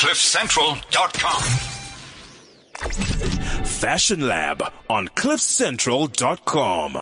[0.00, 1.42] CliffCentral.com.
[3.66, 7.00] Fashion Lab on CliffCentral.com.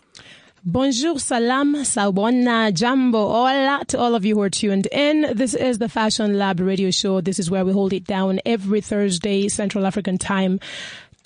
[0.65, 5.33] Bonjour, salam, sawbona, jambo, hola to all of you who are tuned in.
[5.33, 7.21] This is the Fashion Lab radio show.
[7.21, 10.59] This is where we hold it down every Thursday, Central African time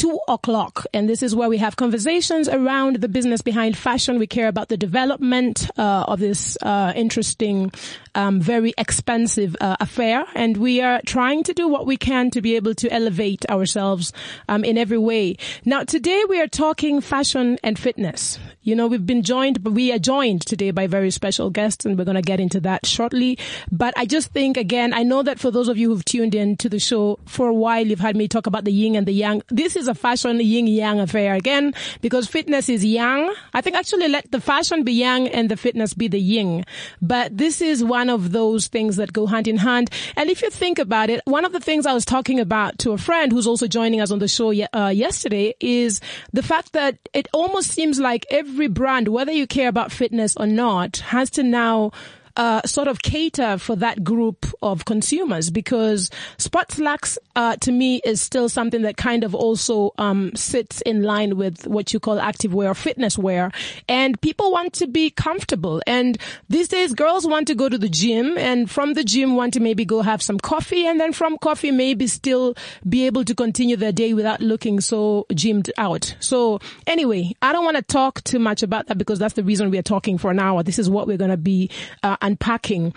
[0.03, 0.85] two o'clock.
[0.93, 4.19] And this is where we have conversations around the business behind fashion.
[4.19, 7.71] We care about the development uh, of this uh, interesting,
[8.13, 10.25] um, very expensive uh, affair.
[10.35, 14.11] And we are trying to do what we can to be able to elevate ourselves
[14.49, 15.37] um, in every way.
[15.63, 18.39] Now, today we are talking fashion and fitness.
[18.61, 21.97] You know, we've been joined, but we are joined today by very special guests, and
[21.97, 23.37] we're going to get into that shortly.
[23.71, 26.55] But I just think, again, I know that for those of you who've tuned in
[26.57, 29.11] to the show for a while, you've had me talk about the yin and the
[29.11, 29.43] yang.
[29.49, 33.33] This is a fashion yin yang affair again, because fitness is yang.
[33.53, 36.65] I think actually let the fashion be yang and the fitness be the yin.
[37.01, 39.89] But this is one of those things that go hand in hand.
[40.15, 42.91] And if you think about it, one of the things I was talking about to
[42.91, 46.01] a friend who's also joining us on the show uh, yesterday is
[46.31, 50.47] the fact that it almost seems like every brand, whether you care about fitness or
[50.47, 51.91] not, has to now
[52.35, 58.01] uh, sort of cater for that group of consumers because sports luxe uh, to me
[58.03, 62.19] is still something that kind of also um, sits in line with what you call
[62.19, 63.51] active wear fitness wear.
[63.87, 65.81] And people want to be comfortable.
[65.85, 66.17] And
[66.49, 69.59] these days girls want to go to the gym and from the gym want to
[69.59, 72.55] maybe go have some coffee and then from coffee maybe still
[72.87, 76.15] be able to continue their day without looking so gymmed out.
[76.19, 79.69] So anyway I don't want to talk too much about that because that's the reason
[79.69, 80.63] we are talking for an hour.
[80.63, 81.69] This is what we're going to be
[82.01, 82.93] uh, unpacking.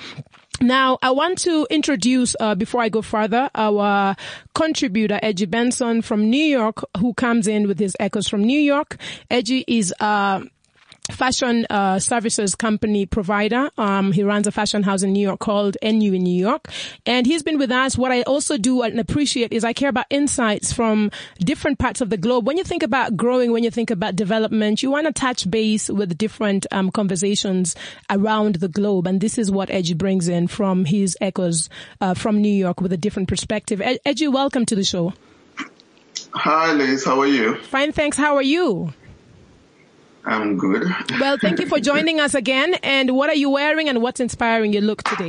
[0.60, 4.16] Now, I want to introduce, uh, before I go further, our
[4.54, 8.96] contributor, Edgy Benson from New York, who comes in with his echoes from New York.
[9.30, 10.40] Edgy is, uh,
[11.10, 13.70] fashion uh, services company provider.
[13.78, 16.68] Um, he runs a fashion house in New York called NU in New York,
[17.04, 17.96] and he's been with us.
[17.96, 22.10] What I also do and appreciate is I care about insights from different parts of
[22.10, 22.46] the globe.
[22.46, 25.88] When you think about growing, when you think about development, you want to touch base
[25.88, 27.74] with different um, conversations
[28.10, 31.68] around the globe, and this is what Edgy brings in from his echoes
[32.00, 33.80] uh, from New York with a different perspective.
[34.04, 35.12] Edgy, welcome to the show.
[36.32, 37.04] Hi, Liz.
[37.04, 37.56] How are you?
[37.56, 38.16] Fine, thanks.
[38.16, 38.92] How are you?
[40.26, 40.84] I'm good.
[41.20, 42.74] Well, thank you for joining us again.
[42.82, 45.28] And what are you wearing and what's inspiring your look today?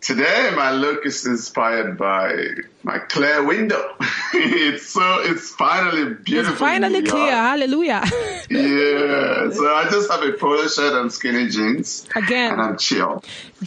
[0.00, 2.34] Today, my look is inspired by
[2.82, 3.94] my clear window.
[4.34, 6.52] it's so, it's finally beautiful.
[6.52, 7.30] It's finally clear.
[7.30, 8.02] Hallelujah.
[8.50, 9.50] yeah.
[9.50, 12.08] So I just have a polo shirt and skinny jeans.
[12.16, 12.52] Again.
[12.52, 13.22] And I'm chill.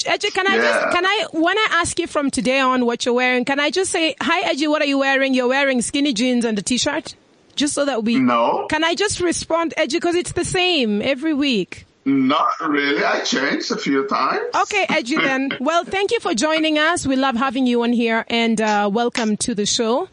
[0.05, 0.61] Edgy, can I yeah.
[0.61, 3.71] just, can I, when I ask you from today on what you're wearing, can I
[3.71, 5.33] just say, hi Edgy, what are you wearing?
[5.33, 7.15] You're wearing skinny jeans and a t-shirt?
[7.55, 8.19] Just so that we.
[8.19, 8.67] No.
[8.69, 11.85] Can I just respond, Edgy, because it's the same every week?
[12.07, 13.03] Not really.
[13.03, 14.53] I changed a few times.
[14.63, 15.51] Okay, Edgy then.
[15.59, 17.07] well, thank you for joining us.
[17.07, 20.07] We love having you on here and uh, welcome to the show.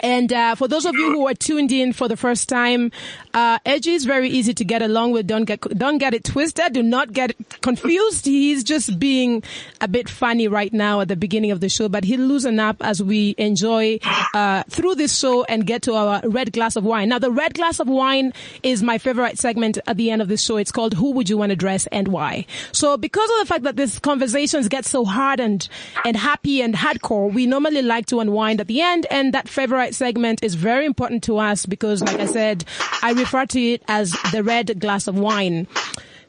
[0.00, 2.92] And uh, for those of you who are tuned in for the first time,
[3.34, 5.26] uh, Edgy is very easy to get along with.
[5.26, 6.72] Don't get don't get it twisted.
[6.72, 8.26] Do not get confused.
[8.26, 9.42] He's just being
[9.80, 12.76] a bit funny right now at the beginning of the show, but he'll loosen up
[12.80, 13.98] as we enjoy
[14.34, 17.08] uh, through this show and get to our red glass of wine.
[17.08, 18.32] Now, the red glass of wine
[18.62, 20.56] is my favorite segment at the end of this show.
[20.56, 23.64] It's called "Who Would You Want to Dress and Why." So, because of the fact
[23.64, 25.66] that these conversations get so hard and
[26.04, 29.87] and happy and hardcore, we normally like to unwind at the end, and that favorite
[29.94, 32.64] segment is very important to us because, like I said,
[33.02, 35.66] I refer to it as the red glass of wine.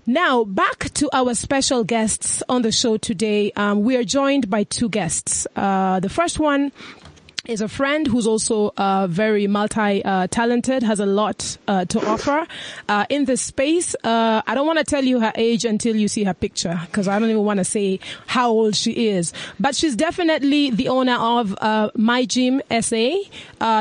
[0.06, 3.52] Now, back to our special guests on the show today.
[3.56, 5.46] Um, we are joined by two guests.
[5.56, 6.72] Uh, the first one
[7.50, 12.46] is a friend who's also uh, very multi-talented, uh, has a lot uh, to offer
[12.88, 13.96] uh, in this space.
[14.04, 17.08] Uh, I don't want to tell you her age until you see her picture because
[17.08, 19.34] I don't even want to say how old she is.
[19.60, 23.16] But she's definitely the owner of uh, My Gym SA.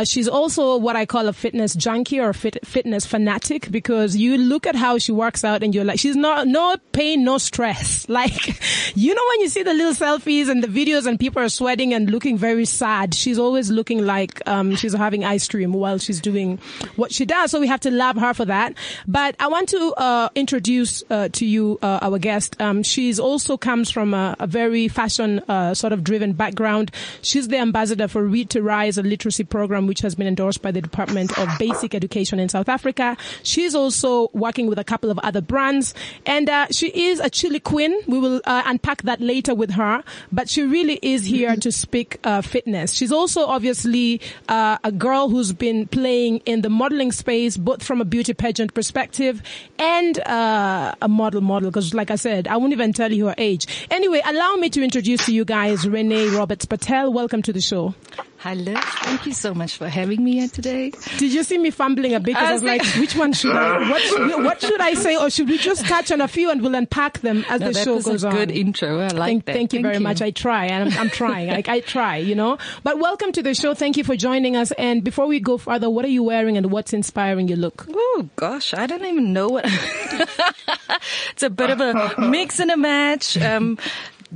[0.05, 4.67] she's also what I call a fitness junkie or fit, fitness fanatic because you look
[4.67, 8.07] at how she works out and you're like, she's not no pain, no stress.
[8.19, 8.61] Like,
[8.97, 11.95] you know when you see the little selfies and the videos and people are sweating
[11.95, 13.15] and looking very sad.
[13.15, 16.61] She's always always looking like um, she's having ice cream while she's doing
[16.95, 17.51] what she does.
[17.51, 18.75] So we have to love her for that.
[19.09, 22.61] But I want to uh, introduce uh, to you uh, our guest.
[22.61, 26.93] Um, she's also comes from a, a very fashion uh, sort of driven background.
[27.23, 30.71] She's the ambassador for Read to Rise, a literacy program which has been endorsed by
[30.71, 33.17] the Department of Basic Education in South Africa.
[33.43, 35.95] She's also working with a couple of other brands,
[36.27, 37.99] and uh, she is a chili queen.
[38.07, 42.21] We will uh, unpack that later with her, but she really is here to speak
[42.43, 42.93] fitness.
[42.93, 47.83] She's also also obviously uh, a girl who's been playing in the modeling space, both
[47.83, 49.43] from a beauty pageant perspective
[49.79, 51.71] and uh, a model model.
[51.71, 53.67] Because, like I said, I won't even tell you her age.
[53.91, 57.13] Anyway, allow me to introduce to you guys Renee Roberts Patel.
[57.13, 57.95] Welcome to the show.
[58.41, 58.75] Hello.
[58.77, 60.91] Thank you so much for having me here today.
[61.19, 62.37] Did you see me fumbling a bit?
[62.37, 63.79] Because I was like, which one should I?
[63.91, 66.63] What should, what should I say, or should we just touch on a few and
[66.63, 68.35] we'll unpack them as No, the that show was goes a on?
[68.37, 69.01] good intro.
[69.01, 69.53] I like thank, that.
[69.55, 70.23] thank you very much.
[70.23, 71.51] I try, and I'm, I'm trying.
[71.51, 72.59] I, I try, you know.
[72.85, 73.75] But welcome to the show.
[73.75, 74.71] Thank you for joining us.
[74.73, 77.87] And before we go further, what are you wearing and what's inspiring your look?
[77.91, 79.65] Oh gosh, I don't even know what.
[81.33, 83.37] it's a bit of a mix and a match.
[83.37, 83.79] Um,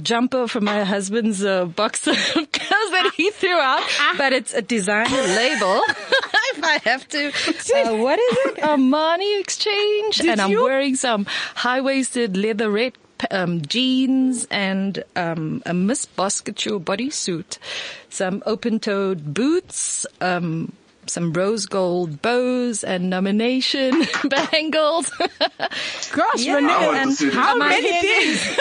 [0.01, 3.83] jumper from my husband's uh, of clothes that he threw out,
[4.17, 5.83] but it's a designer label.
[6.55, 8.57] if I have to, uh, what is it?
[8.59, 10.63] Armani Exchange, Did and I'm you?
[10.63, 12.93] wearing some high-waisted leather red
[13.31, 17.59] um, jeans and um, a Miss Basketball bodysuit,
[18.09, 20.07] some open-toed boots.
[20.21, 20.73] Um,
[21.07, 25.11] some rose gold bows and nomination bangles.
[26.13, 28.59] Gosh, Yeah, Renee, I want to and how Am I many Henry- things?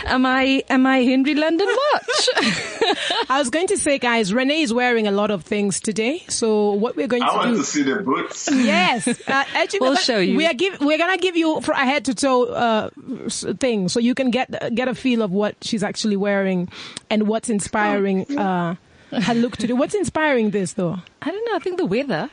[0.06, 2.28] am I am I Henry London Watch?
[3.30, 6.22] I was going to say, guys, Renee is wearing a lot of things today.
[6.28, 7.56] So what we're going to I to want do?
[7.58, 8.48] to see the boots.
[8.50, 9.14] Yes, uh,
[9.54, 10.36] actually, We'll but show you.
[10.36, 12.90] We are give, we're gonna give you for a head to toe uh,
[13.26, 16.68] s- thing, so you can get get a feel of what she's actually wearing
[17.10, 18.76] and what's inspiring uh,
[19.10, 19.72] her look today.
[19.72, 20.98] What's inspiring this though?
[21.22, 21.56] I don't know.
[21.56, 22.30] I think the weather.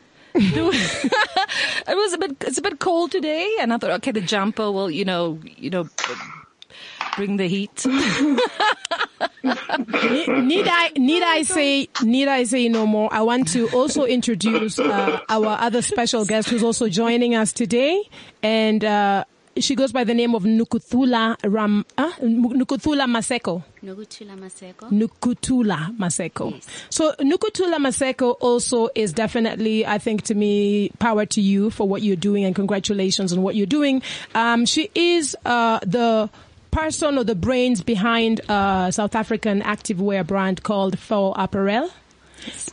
[0.34, 0.62] it
[1.88, 2.36] was a bit.
[2.42, 5.70] It's a bit cold today, and I thought, okay, the jumper will, you know, you
[5.70, 5.88] know,
[7.16, 7.84] bring the heat.
[9.42, 13.12] Need I need I say need I say no more?
[13.12, 18.02] I want to also introduce uh, our other special guest who's also joining us today,
[18.42, 19.24] and uh,
[19.60, 23.62] she goes by the name of Nukuthula Ram uh, Nukuthula Maseko.
[23.82, 24.90] Nogutula Maseko.
[24.90, 26.52] Nukutula Maseko.
[26.52, 26.66] Yes.
[26.90, 32.02] So Nukutula Maseko also is definitely, I think to me, power to you for what
[32.02, 34.02] you're doing and congratulations on what you're doing.
[34.34, 36.30] Um, she is, uh, the
[36.70, 41.90] person or the brains behind a South African activewear brand called FAW Apparel.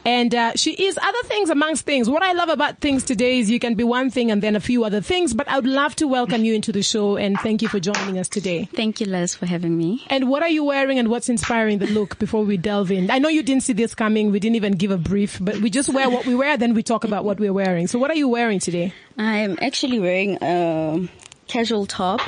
[0.06, 2.10] And uh, she is other things amongst things.
[2.10, 4.60] What I love about things today is you can be one thing and then a
[4.60, 5.34] few other things.
[5.34, 8.20] But I would love to welcome you into the show and thank you for joining
[8.20, 8.66] us today.
[8.66, 10.04] Thank you, Les, for having me.
[10.08, 13.10] And what are you wearing and what's inspiring the look before we delve in?
[13.10, 14.32] I know you didn't see this coming.
[14.32, 16.84] We didn't even give a brief, but we just wear what we wear, then we
[16.84, 17.88] talk about what we're wearing.
[17.88, 18.94] So what are you wearing today?
[19.18, 21.08] I'm actually wearing a
[21.48, 22.22] casual top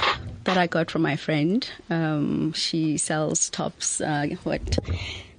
[0.46, 1.70] that I got from my friend.
[1.90, 4.02] Um, she sells tops.
[4.02, 4.80] Uh, what?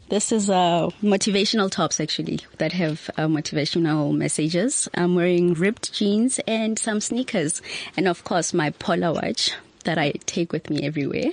[0.08, 4.88] This is uh, motivational tops actually that have uh, motivational messages.
[4.94, 7.60] I'm wearing ripped jeans and some sneakers,
[7.96, 9.52] and of course my Polar watch
[9.84, 11.30] that I take with me everywhere.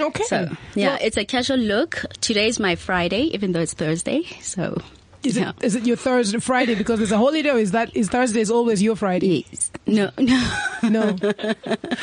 [0.00, 0.22] Okay.
[0.24, 2.02] So yeah, Well, it's a casual look.
[2.22, 4.22] Today's my Friday, even though it's Thursday.
[4.40, 4.80] So
[5.24, 5.50] is yeah.
[5.50, 8.40] it, is it your Thursday, Friday because it's a holiday or is that, is Thursday
[8.40, 9.44] is always your Friday?
[9.50, 9.70] Yes.
[9.86, 10.58] No, no.
[10.82, 11.16] No.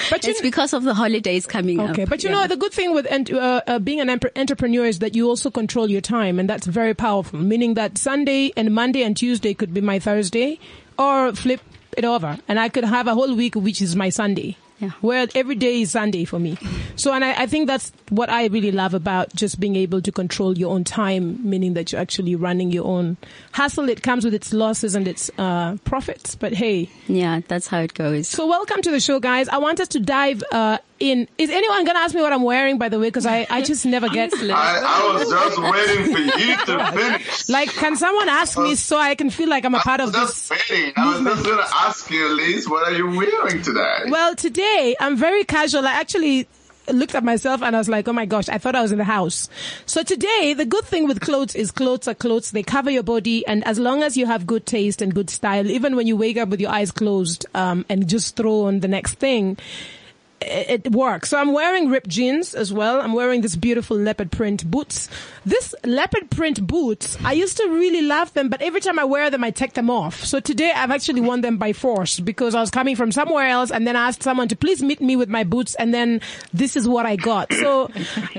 [0.09, 1.91] But It's because of the holidays coming up.
[1.91, 2.41] Okay, but you Yeah.
[2.41, 5.49] know the good thing with ent- uh, uh, being an entrepreneur is that you also
[5.51, 7.39] control your time, and that's very powerful.
[7.39, 10.59] Meaning that Sunday and Monday and Tuesday could be my Thursday,
[10.97, 11.61] or flip
[11.97, 14.57] it over, and I could have a whole week which is my Sunday.
[14.79, 14.89] Yeah.
[15.01, 16.57] Where every day is Sunday for me.
[16.97, 20.11] So, and I, I think that's what I really love about just being able to
[20.11, 23.15] control your own time, meaning that you're actually running your own
[23.53, 23.87] hustle.
[23.87, 27.93] It comes with its losses and its uh, profits, but hey, Yeah, that's how it
[27.93, 28.27] goes.
[28.27, 29.47] so welcome to the show, guys.
[29.47, 31.27] I want us to dive uh, in.
[31.37, 33.07] Is anyone going to ask me what I'm wearing, by the way?
[33.07, 34.33] Because I, I just never get.
[34.33, 37.49] I, I was just waiting for you to finish.
[37.49, 40.13] Like, can someone ask me so I can feel like I'm a part I of
[40.13, 40.49] was this?
[40.49, 40.93] just waiting.
[40.95, 44.03] I was just going to ask you, Liz, what are you wearing today?
[44.09, 45.85] Well, today I'm very casual.
[45.85, 46.47] I actually
[46.91, 48.99] looked at myself and I was like, oh my gosh, I thought I was in
[48.99, 49.49] the house.
[49.87, 52.51] So today, the good thing with clothes is clothes are clothes.
[52.51, 53.45] They cover your body.
[53.47, 56.37] And as long as you have good taste and good style, even when you wake
[56.37, 59.57] up with your eyes closed, um, and just throw on the next thing,
[60.45, 61.29] it, it works.
[61.29, 63.01] So I'm wearing ripped jeans as well.
[63.01, 65.09] I'm wearing this beautiful leopard print boots.
[65.45, 69.29] This leopard print boots, I used to really love them, but every time I wear
[69.29, 70.23] them, I take them off.
[70.23, 73.71] So today I've actually worn them by force because I was coming from somewhere else
[73.71, 76.21] and then I asked someone to please meet me with my boots and then
[76.53, 77.51] this is what I got.
[77.53, 77.89] So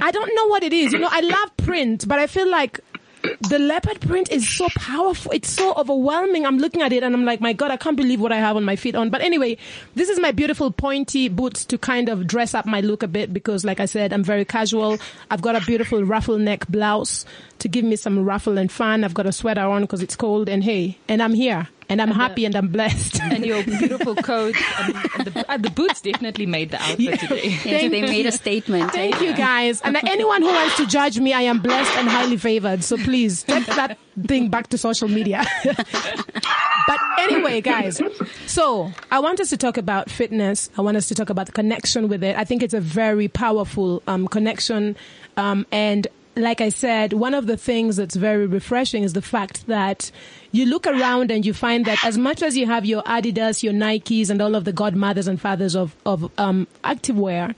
[0.00, 0.92] I don't know what it is.
[0.92, 2.80] You know, I love print, but I feel like
[3.22, 5.32] the leopard print is so powerful.
[5.32, 6.46] It's so overwhelming.
[6.46, 8.56] I'm looking at it and I'm like, my God, I can't believe what I have
[8.56, 9.10] on my feet on.
[9.10, 9.58] But anyway,
[9.94, 13.32] this is my beautiful pointy boots to kind of dress up my look a bit
[13.32, 14.98] because like I said, I'm very casual.
[15.30, 17.24] I've got a beautiful ruffle neck blouse
[17.58, 19.04] to give me some ruffle and fun.
[19.04, 21.68] I've got a sweater on because it's cold and hey, and I'm here.
[21.88, 23.20] and I'm happy and I'm blessed.
[23.36, 27.42] And your beautiful coat and, and the, uh, the boots definitely made the outfit today.
[27.64, 28.92] Yes, they made a statement.
[28.92, 29.80] Thank you guys.
[29.82, 32.82] And anyone who wants to judge me, I am blessed and highly favored.
[32.82, 35.44] So please take that thing back to social media.
[35.64, 38.00] but anyway, guys,
[38.46, 40.70] so I want us to talk about fitness.
[40.78, 42.36] I want us to talk about the connection with it.
[42.36, 44.96] I think it's a very powerful um, connection.
[45.36, 49.66] Um, and like I said, one of the things that's very refreshing is the fact
[49.68, 50.10] that
[50.52, 53.72] you look around and you find that as much as you have your Adidas, your
[53.72, 57.54] Nikes, and all of the godmothers and fathers of of um, activewear,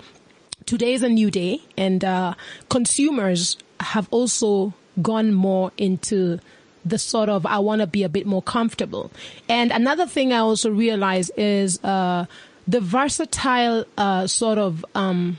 [0.64, 2.34] today is a new day, and uh,
[2.68, 6.38] consumers have also gone more into
[6.84, 9.10] the sort of I want to be a bit more comfortable.
[9.48, 12.26] And another thing I also realize is uh,
[12.68, 15.38] the versatile uh, sort of um,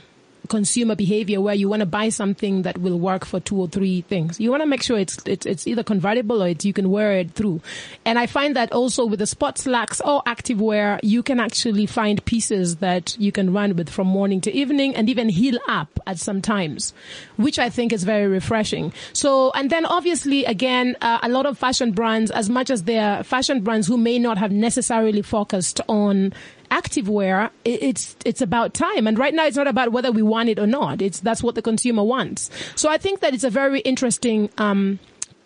[0.50, 4.02] consumer behavior where you want to buy something that will work for two or three
[4.02, 4.38] things.
[4.38, 7.12] You want to make sure it's, it's, it's either convertible or it's, you can wear
[7.12, 7.62] it through.
[8.04, 11.86] And I find that also with the sports slacks or active wear, you can actually
[11.86, 16.00] find pieces that you can run with from morning to evening and even heal up
[16.06, 16.92] at some times,
[17.36, 18.92] which I think is very refreshing.
[19.12, 23.22] So, and then obviously again, uh, a lot of fashion brands, as much as they're
[23.22, 26.32] fashion brands who may not have necessarily focused on
[26.70, 29.06] activewear, it's it's about time.
[29.06, 31.02] And right now, it's not about whether we want it or not.
[31.02, 32.50] It's that's what the consumer wants.
[32.76, 34.50] So I think that it's a very interesting.
[34.58, 34.98] Um,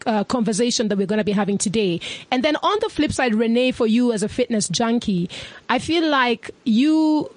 [0.06, 1.98] uh, conversation that we're going to be having today.
[2.30, 5.30] And then on the flip side, Renee, for you as a fitness junkie,
[5.70, 7.30] I feel like you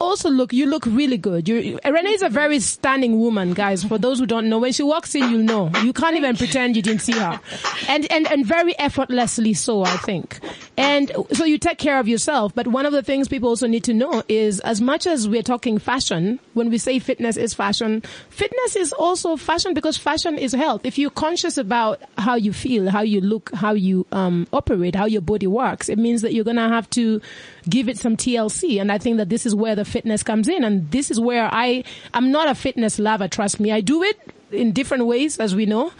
[0.00, 1.48] also look you look really good.
[1.48, 3.84] You Renee is a very stunning woman, guys.
[3.84, 5.70] For those who don't know, when she walks in, you'll know.
[5.84, 7.40] You can't even pretend you didn't see her,
[7.88, 10.40] and and and very effortlessly so, I think.
[10.76, 12.54] And so you take care of yourself.
[12.54, 15.42] But one of the things people also need to know is, as much as we're
[15.42, 20.52] talking fashion, when we say fitness is fashion, fitness is also fashion because fashion is
[20.52, 20.80] health.
[20.84, 25.04] If you're conscious about how you feel, how you look, how you um, operate, how
[25.04, 27.20] your body works, it means that you're gonna have to
[27.68, 28.80] give it some TLC.
[28.80, 30.64] And I think that this is where the fitness comes in.
[30.64, 33.72] And this is where I, I'm not a fitness lover, trust me.
[33.72, 34.18] I do it
[34.50, 35.92] in different ways, as we know.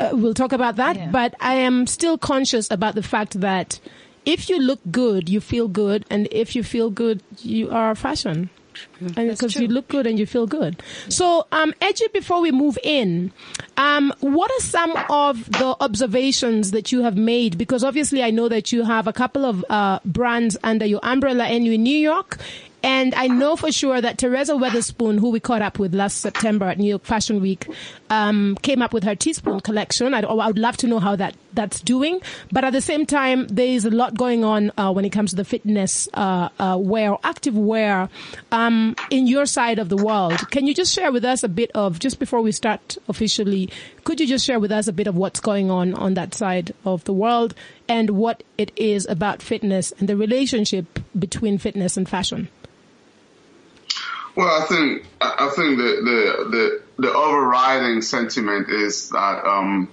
[0.00, 0.96] Uh, we'll talk about that.
[0.96, 1.10] Yeah.
[1.10, 3.78] But I am still conscious about the fact that
[4.26, 6.04] if you look good, you feel good.
[6.10, 8.50] And if you feel good, you are fashion.
[9.16, 10.82] And because you look good and you feel good.
[11.08, 13.32] So, um, Edgy, before we move in,
[13.76, 17.56] um, what are some of the observations that you have made?
[17.56, 21.44] Because obviously I know that you have a couple of, uh, brands under your umbrella
[21.44, 22.38] and you in New York.
[22.84, 26.66] And I know for sure that Teresa Weatherspoon, who we caught up with last September
[26.66, 27.66] at New York Fashion Week,
[28.10, 30.12] um, came up with her teaspoon collection.
[30.12, 32.20] I'd, I would love to know how that that's doing.
[32.52, 35.30] But at the same time, there is a lot going on uh, when it comes
[35.30, 38.10] to the fitness uh, uh, wear, active wear,
[38.52, 40.50] um, in your side of the world.
[40.50, 43.70] Can you just share with us a bit of just before we start officially?
[44.04, 46.74] Could you just share with us a bit of what's going on on that side
[46.84, 47.54] of the world
[47.88, 52.50] and what it is about fitness and the relationship between fitness and fashion?
[54.36, 59.92] Well, I think I think the the the, the overriding sentiment is that um,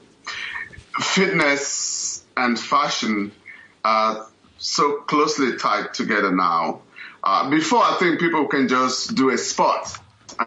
[1.00, 3.32] fitness and fashion
[3.84, 6.82] are so closely tied together now.
[7.24, 9.88] Uh, before, I think people can just do a sport,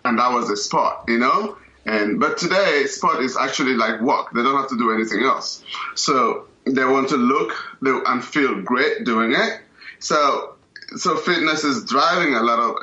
[0.04, 1.56] and that was a sport, you know.
[1.86, 4.32] And but today, sport is actually like work.
[4.32, 5.62] They don't have to do anything else.
[5.94, 9.60] So they want to look and feel great doing it.
[10.00, 10.53] So
[10.96, 12.76] so fitness is driving a lot of,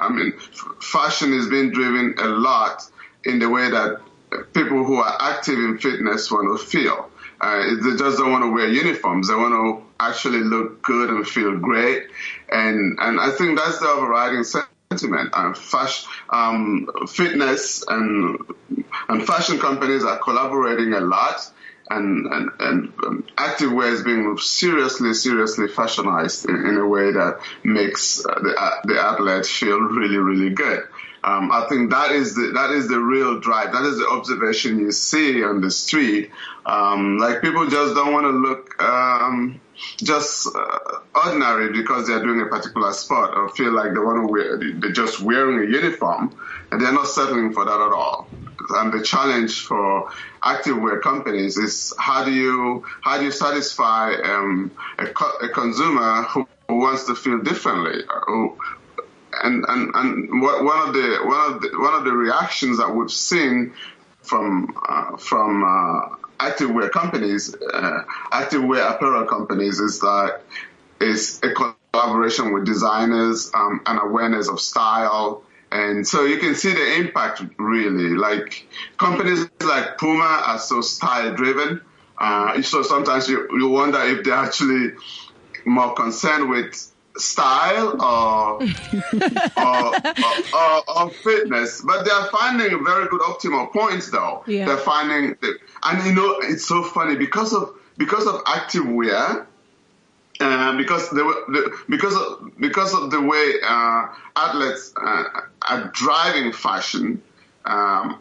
[0.00, 0.32] I mean,
[0.80, 2.82] fashion is being driven a lot
[3.24, 4.00] in the way that
[4.52, 7.10] people who are active in fitness want to feel.
[7.40, 9.28] Uh, they just don't want to wear uniforms.
[9.28, 12.04] They want to actually look good and feel great.
[12.50, 15.30] And, and I think that's the overriding sentiment.
[15.34, 18.38] Um, fashion, um, fitness and,
[19.08, 21.50] and fashion companies are collaborating a lot
[21.90, 27.40] and, and, and um, activewear is being seriously, seriously fashionized in, in a way that
[27.62, 30.84] makes uh, the, uh, the athlete feel really, really good.
[31.24, 33.72] Um, I think that is the that is the real drive.
[33.72, 36.30] That is the observation you see on the street.
[36.64, 39.60] Um, like people just don't want to look um,
[39.96, 40.78] just uh,
[41.16, 44.56] ordinary because they're doing a particular sport or feel like they want to wear.
[44.56, 46.32] They're just wearing a uniform,
[46.70, 48.28] and they're not settling for that at all.
[48.70, 50.10] And the challenge for
[50.42, 56.22] activewear companies is how do you how do you satisfy um, a, co- a consumer
[56.22, 58.58] who, wants to feel differently, who,
[59.44, 63.10] and and and one of the one of the one of the reactions that we've
[63.10, 63.72] seen
[64.22, 70.40] from uh, from uh, activewear companies, uh, activewear apparel companies, is that
[71.00, 75.42] is a collaboration with designers um, and awareness of style.
[75.70, 78.16] And so you can see the impact really.
[78.16, 78.66] Like
[78.98, 81.80] companies like Puma are so style driven.
[82.18, 84.92] Uh, so sometimes you, you wonder if they're actually
[85.64, 88.62] more concerned with style or,
[89.56, 89.94] or,
[90.54, 94.44] or, or, fitness, but they're finding very good optimal points though.
[94.46, 94.66] Yeah.
[94.66, 95.36] They're finding,
[95.82, 99.46] and you know, it's so funny because of, because of active wear,
[100.40, 105.24] uh, because the, because of because of the way uh, athletes uh,
[105.62, 107.22] are driving fashion,
[107.64, 108.20] um,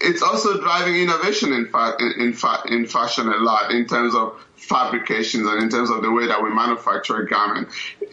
[0.00, 4.38] it's also driving innovation in, fa- in, fa- in fashion a lot in terms of
[4.56, 7.68] fabrications and in terms of the way that we manufacture a garment.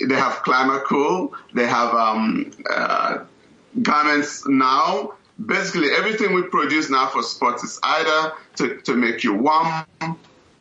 [0.07, 1.33] They have ClimaCool.
[1.53, 3.25] They have um, uh,
[3.81, 5.13] garments now.
[5.43, 9.85] Basically, everything we produce now for sports is either to, to make you warm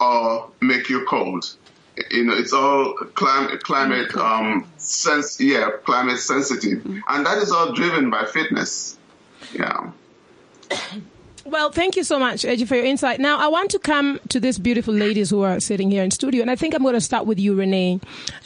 [0.00, 1.54] or make you cold
[2.10, 6.78] you know, it's all climate, climate, um, sense, yeah, climate sensitive.
[6.78, 7.00] Mm-hmm.
[7.08, 8.98] And that is all driven by fitness.
[9.52, 9.90] Yeah.
[11.44, 13.18] Well, thank you so much, Edgy, for your insight.
[13.18, 16.40] Now, I want to come to these beautiful ladies who are sitting here in studio,
[16.40, 17.98] and I think I'm going to start with you, Renee.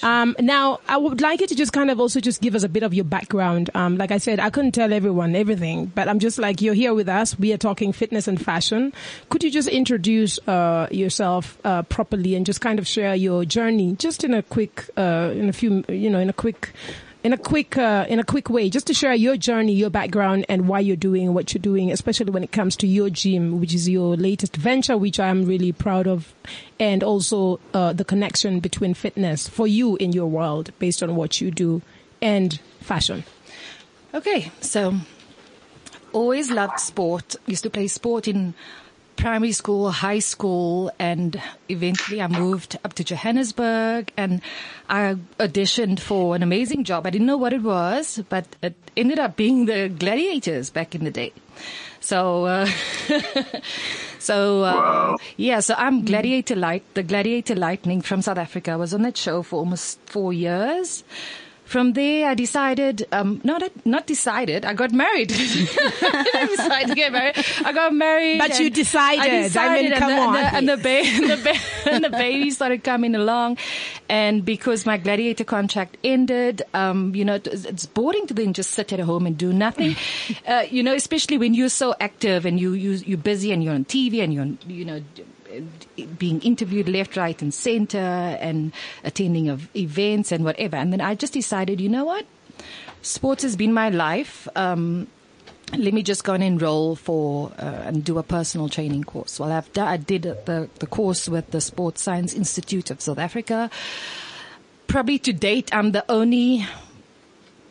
[0.03, 2.71] Um, now, I would like you to just kind of also just give us a
[2.71, 3.69] bit of your background.
[3.75, 6.95] Um, like I said, I couldn't tell everyone everything, but I'm just like, you're here
[6.95, 7.39] with us.
[7.39, 8.95] We are talking fitness and fashion.
[9.29, 13.95] Could you just introduce uh, yourself uh, properly and just kind of share your journey,
[13.97, 16.73] just in a quick, uh, in a few, you know, in a quick
[17.27, 20.47] in a quick uh, in a quick way, just to share your journey, your background,
[20.49, 23.75] and why you're doing what you're doing, especially when it comes to your gym, which
[23.75, 26.33] is your latest venture, which I'm really proud of,
[26.79, 31.41] and also uh, the connection between fitness for you in your world, based on what
[31.41, 31.83] you do,
[32.23, 33.25] and fashion.
[34.15, 34.95] Okay, so
[36.13, 37.35] always loved sport.
[37.47, 38.55] Used to play sport in
[39.17, 44.41] primary school, high school, and eventually I moved up to Johannesburg and
[44.89, 47.07] I auditioned for an amazing job.
[47.07, 51.05] I didn't know what it was, but it ended up being the Gladiators back in
[51.05, 51.33] the day.
[52.01, 52.67] So, uh,
[54.19, 55.17] so uh, wow.
[55.37, 58.73] yeah, so I'm Gladiator Light, the Gladiator Lightning from South Africa.
[58.73, 61.03] I was on that show for almost four years
[61.67, 65.33] from there, I decided, um, not, not decided, I got married.
[65.35, 67.35] I decided to get married.
[67.65, 68.39] I got married.
[68.39, 69.21] But you decided.
[69.21, 69.87] I decided.
[69.87, 70.55] I mean, come and the, on.
[70.55, 70.89] And the, and, the ba-
[71.21, 73.59] and, the ba- and the baby started coming along.
[74.09, 78.93] And because my gladiator contract ended, um, you know, it's boring to then just sit
[78.93, 79.97] at home and do nothing.
[80.47, 83.75] Uh, you know, especially when you're so active and you, you, you're busy and you're
[83.75, 85.01] on TV and you're, you know,
[86.19, 88.73] being interviewed left, right, and center, and
[89.05, 90.77] attending of events and whatever.
[90.77, 92.27] And then I just decided, you know what,
[93.03, 94.49] sports has been my life.
[94.57, 95.09] Um,
[95.77, 99.41] let me just go and enroll for uh, and do a personal training course.
[99.41, 103.19] Well, I've done, I did the the course with the Sports Science Institute of South
[103.19, 103.69] Africa.
[104.87, 106.65] Probably to date, I'm the only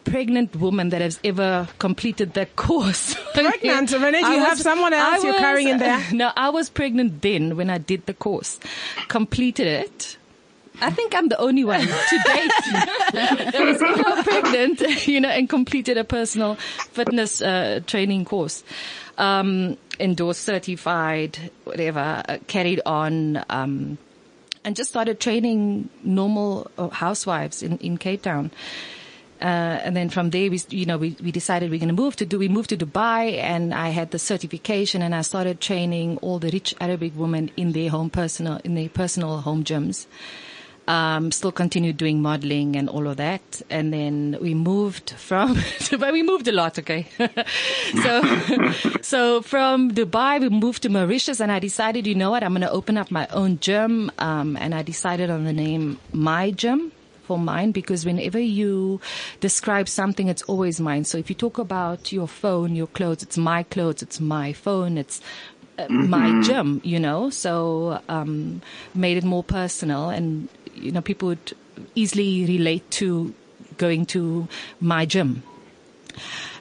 [0.06, 3.16] pregnant woman that has ever completed that course.
[3.34, 3.92] Pregnant?
[3.92, 6.02] Renee, you was, have someone else you're carrying in there?
[6.14, 8.60] No, I was pregnant then when I did the course.
[9.10, 10.18] Completed it.
[10.82, 12.52] I think I'm the only one to date
[13.14, 18.64] that was ever pregnant, you know, and completed a personal fitness uh, training course.
[19.18, 23.98] Um, endorsed, certified, whatever, uh, carried on, um,
[24.66, 28.52] and just started training normal uh, housewives in, in Cape Town.
[29.42, 32.16] Uh, and then from there, we, you know, we, we decided we're going to move
[32.16, 36.18] to do, we moved to Dubai and I had the certification and I started training
[36.22, 40.08] all the rich Arabic women in their home personal, in their personal home gyms.
[40.88, 43.64] Um, still continued doing modeling and all of that.
[43.72, 46.14] And then we moved from Dubai.
[46.14, 47.08] We moved a lot, okay?
[48.04, 48.22] so,
[49.02, 52.44] so from Dubai, we moved to Mauritius and I decided, you know what?
[52.44, 54.12] I'm going to open up my own gym.
[54.20, 56.92] Um, and I decided on the name My Gym
[57.26, 59.02] for mine because whenever you
[59.40, 61.04] describe something, it's always mine.
[61.04, 64.98] So if you talk about your phone, your clothes, it's my clothes, it's my phone,
[64.98, 65.22] it's
[65.78, 66.10] uh, mm-hmm.
[66.10, 68.62] my gym, you know, so, um,
[68.94, 71.54] made it more personal and, you know, people would
[71.96, 73.34] easily relate to
[73.78, 74.48] going to
[74.80, 75.44] my gym.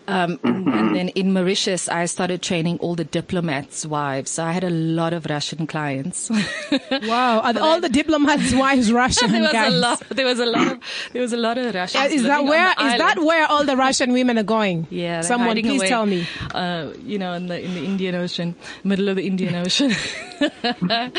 [0.06, 4.32] Um, and then in Mauritius, I started training all the diplomats' wives.
[4.32, 6.30] So I had a lot of Russian clients.
[7.02, 9.72] wow, are all the diplomats' wives Russian there was guys?
[9.72, 10.80] A lot, there was a lot of
[11.12, 12.12] there was a lot of Russians.
[12.12, 13.00] is that where is island.
[13.00, 14.86] that where all the Russian women are going?
[14.94, 16.26] Yeah, someone please away, tell me.
[16.54, 19.92] Uh, you know, in the in the Indian Ocean, middle of the Indian Ocean.
[20.40, 21.10] oh,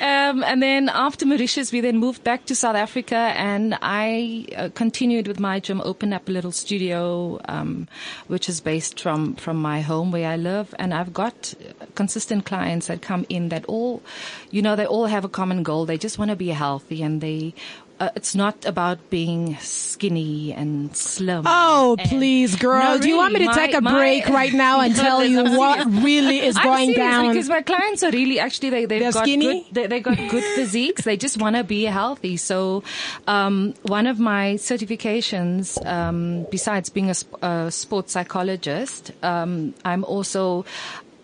[0.00, 4.70] um, and then after Mauritius, we then moved back to South Africa, and I uh,
[4.74, 7.07] continued with my gym, opened up a little studio
[7.48, 7.88] um,
[8.28, 11.54] which is based from from my home where I live, and I've got
[11.94, 14.02] consistent clients that come in that all,
[14.50, 15.86] you know, they all have a common goal.
[15.86, 17.54] They just want to be healthy, and they
[18.00, 21.42] uh, it's not about being skinny and slim.
[21.46, 22.80] Oh, and- please, girl.
[22.82, 25.24] No, Do you want me to really, take a my- break right now and tell
[25.24, 27.28] you what really is I'm going down?
[27.28, 29.64] because my clients are really actually they they've They're got skinny?
[29.64, 31.02] good they, they got good physiques.
[31.04, 32.36] They just want to be healthy.
[32.36, 32.84] So,
[33.26, 37.14] um, one of my certifications, um, besides being a,
[37.46, 40.64] a sports psychologist, um, I'm also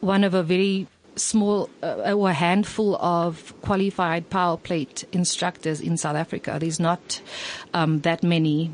[0.01, 5.97] one of a very small uh, or a handful of qualified power plate instructors in
[5.97, 6.57] South Africa.
[6.61, 7.21] There's not
[7.73, 8.71] um, that many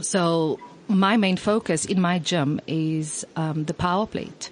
[0.00, 4.50] so my main focus in my gym is um, the power plate.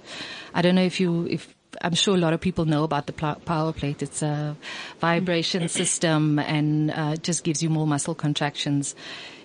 [0.54, 3.12] I don't know if you, if I'm sure a lot of people know about the
[3.12, 4.02] power plate.
[4.02, 4.56] It's a
[5.00, 8.94] vibration system and uh, just gives you more muscle contractions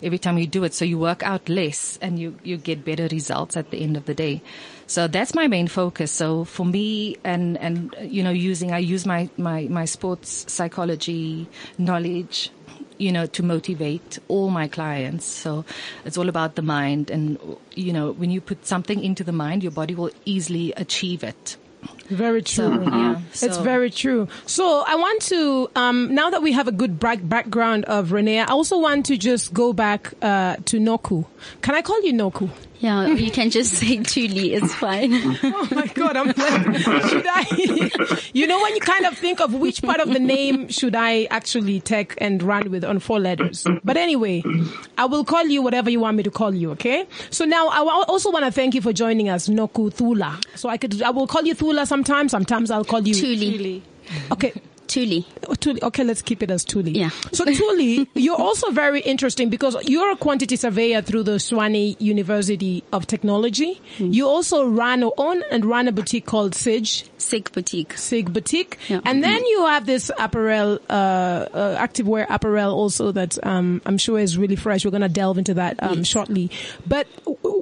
[0.04, 0.74] every time you do it.
[0.74, 4.06] So you work out less and you, you get better results at the end of
[4.06, 4.42] the day.
[4.88, 6.12] So that's my main focus.
[6.12, 11.48] So for me and, and, you know, using, I use my, my, my sports psychology
[11.78, 12.52] knowledge
[13.00, 15.24] you know, to motivate all my clients.
[15.26, 15.66] So
[16.04, 17.12] it's all about the mind.
[17.12, 17.38] And,
[17.76, 21.58] you know, when you put something into the mind, your body will easily achieve it.
[22.10, 22.66] Very true.
[22.66, 23.22] So, yeah.
[23.34, 24.28] It's very true.
[24.46, 28.46] So I want to, um, now that we have a good background of Renee, I
[28.46, 31.26] also want to just go back uh, to Noku.
[31.62, 32.50] Can I call you Noku?
[32.80, 34.54] Yeah, you can just say Thuli.
[34.54, 35.12] It's fine.
[35.44, 38.30] Oh my god, I'm like, should I?
[38.34, 41.26] you know, when you kind of think of which part of the name should I
[41.32, 43.66] actually take and run with on four letters.
[43.84, 44.44] But anyway,
[44.98, 47.08] I will call you whatever you want me to call you, okay?
[47.32, 50.40] So now I also want to thank you for joining us, Noku Thula.
[50.56, 53.16] So I could, I will call you Thula sometimes, sometimes I'll call you.
[53.16, 53.82] Thuli.
[54.32, 54.54] Okay.
[54.88, 55.26] Thuli.
[55.48, 55.82] Oh, Thuli.
[55.84, 56.96] Okay, let's keep it as Thuli.
[56.96, 57.10] Yeah.
[57.32, 62.84] So Thuli, you're also very interesting because you're a quantity surveyor through the Tshwane University
[62.92, 63.82] of Technology.
[63.98, 64.12] Hmm.
[64.12, 67.08] You also run or own and run a boutique called Sige.
[67.18, 67.98] Sig Boutique.
[67.98, 68.78] Sig Boutique.
[68.88, 69.02] Yeah.
[69.04, 74.20] And then you have this apparel, uh, uh, activewear apparel also that, um, I'm sure
[74.20, 74.86] is really fresh.
[74.86, 76.52] We're going to delve into that, um, shortly.
[76.86, 77.08] But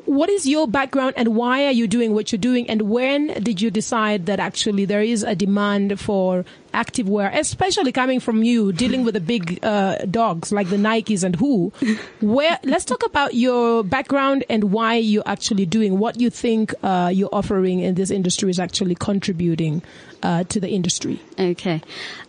[0.05, 2.69] what is your background and why are you doing what you're doing?
[2.69, 8.19] And when did you decide that actually there is a demand for activewear, especially coming
[8.19, 11.71] from you dealing with the big, uh, dogs like the Nikes and who?
[12.21, 17.11] Where, let's talk about your background and why you're actually doing what you think, uh,
[17.13, 19.81] you're offering in this industry is actually contributing,
[20.21, 21.21] uh, to the industry.
[21.39, 21.81] Okay.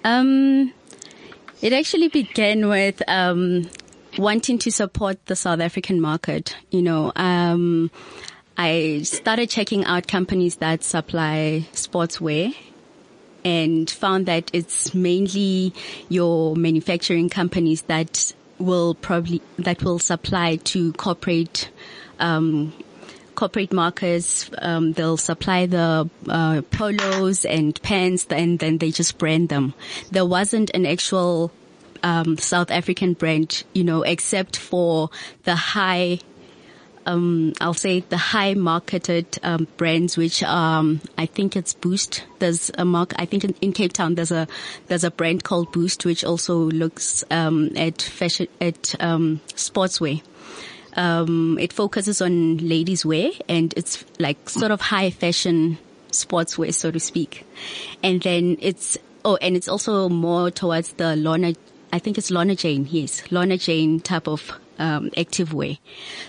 [0.05, 0.73] Um,
[1.63, 3.69] it actually began with um,
[4.19, 6.57] wanting to support the South African market.
[6.71, 7.91] You know, um,
[8.57, 12.55] I started checking out companies that supply sportswear
[13.45, 15.73] and found that it's mainly
[16.09, 21.71] your manufacturing companies that will probably that will supply to corporate
[22.19, 22.73] um,
[23.35, 24.51] corporate markets.
[24.59, 29.75] Um, they'll supply the uh, polos and pants, and then they just brand them.
[30.11, 31.53] There wasn't an actual
[32.07, 35.11] um, South African brand, you know, except for
[35.43, 36.21] the high
[37.05, 42.25] um, I'll say the high marketed um, brands, which um, I think it's Boost.
[42.41, 43.13] There's a mark.
[43.17, 44.49] I think in, in Cape Town there's a
[44.89, 50.21] there's a brand called Boost, which also looks um, at fashion at um, sportswear.
[50.95, 55.79] Um, it focuses on ladies' wear, and it's like sort of high fashion
[56.11, 57.47] sportswear, so to speak.
[58.03, 61.55] And then it's oh, and it's also more towards the Lorna.
[61.93, 62.89] I think it's Lorna Jane.
[62.91, 65.79] Yes, Lorna Jane type of um, active wear.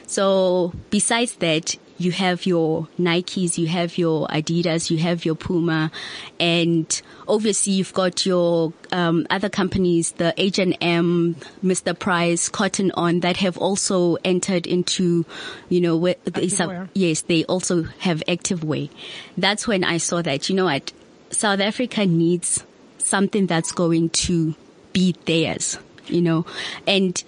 [0.06, 5.92] So besides that, you have your Nikes, you have your Adidas, you have your Puma,
[6.40, 11.98] and obviously you've got your um, other companies, the H&M, Mr.
[11.98, 15.26] Price, Cotton On, that have also entered into,
[15.70, 18.90] you know, where they sub- yes, they also have active wear.
[19.38, 20.92] That's when I saw that, you know what,
[21.32, 22.64] South Africa needs
[23.00, 24.56] something that's going to
[24.98, 26.44] be theirs, you know,
[26.88, 27.24] and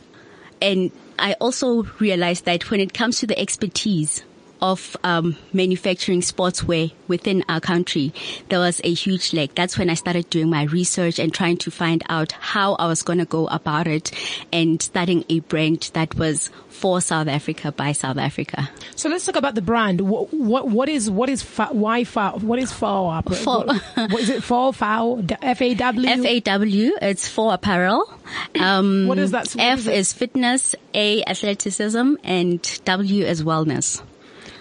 [0.60, 4.24] and I also realized that when it comes to the expertise
[4.62, 8.14] of um, manufacturing sportswear within our country,
[8.50, 9.56] there was a huge lack.
[9.56, 13.02] That's when I started doing my research and trying to find out how I was
[13.04, 14.12] going to go about it
[14.52, 18.70] and starting a brand that was for South Africa by South Africa.
[18.96, 20.02] So let's talk about the brand.
[20.02, 23.08] What what, what is what is fa- why fa- what is FAW?
[23.08, 23.66] opera- Faw.
[23.66, 24.44] What, what is it?
[24.44, 26.08] FAW, FAW, F A W.
[26.42, 28.04] FAW, it's for apparel.
[28.60, 29.48] Um, What is that?
[29.52, 34.02] What F is is fitness, A athleticism, and W is wellness.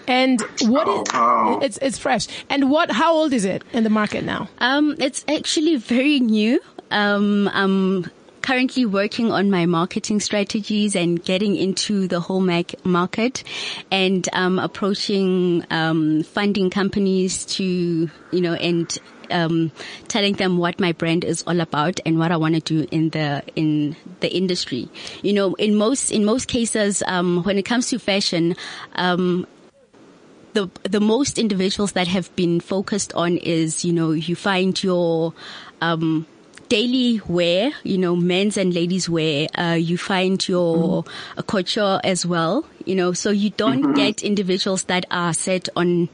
[0.09, 1.59] And what Oh, is wow.
[1.63, 2.27] it's it's fresh.
[2.49, 2.91] And what?
[2.91, 4.49] How old is it in the market now?
[4.59, 6.61] Um, it's actually very new.
[6.91, 13.45] Um, I'm currently working on my marketing strategies and getting into the whole mac- market
[13.91, 18.97] and um, approaching um, funding companies to, you know, and
[19.31, 19.71] um,
[20.09, 23.11] telling them what my brand is all about and what I want to do in
[23.11, 24.89] the in the industry.
[25.21, 28.57] You know, in most in most cases, um, when it comes to fashion,
[28.95, 29.47] um,
[30.55, 35.35] the the most individuals that have been focused on is you know you find your
[35.81, 36.27] um,
[36.69, 39.49] daily wear, you know, men's and ladies wear.
[39.57, 41.41] Uh, you find your mm-hmm.
[41.43, 43.95] couture as well, you know, so you don't mm-hmm.
[43.95, 46.09] get individuals that are set on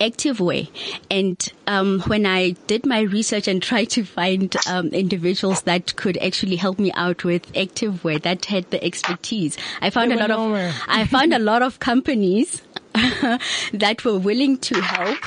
[0.00, 0.64] active wear.
[1.10, 6.16] And um, when I did my research and tried to find um, individuals that could
[6.18, 10.30] actually help me out with active wear that had the expertise, I found a lot
[10.30, 12.62] of I found a lot of companies
[13.72, 15.18] that were willing to help,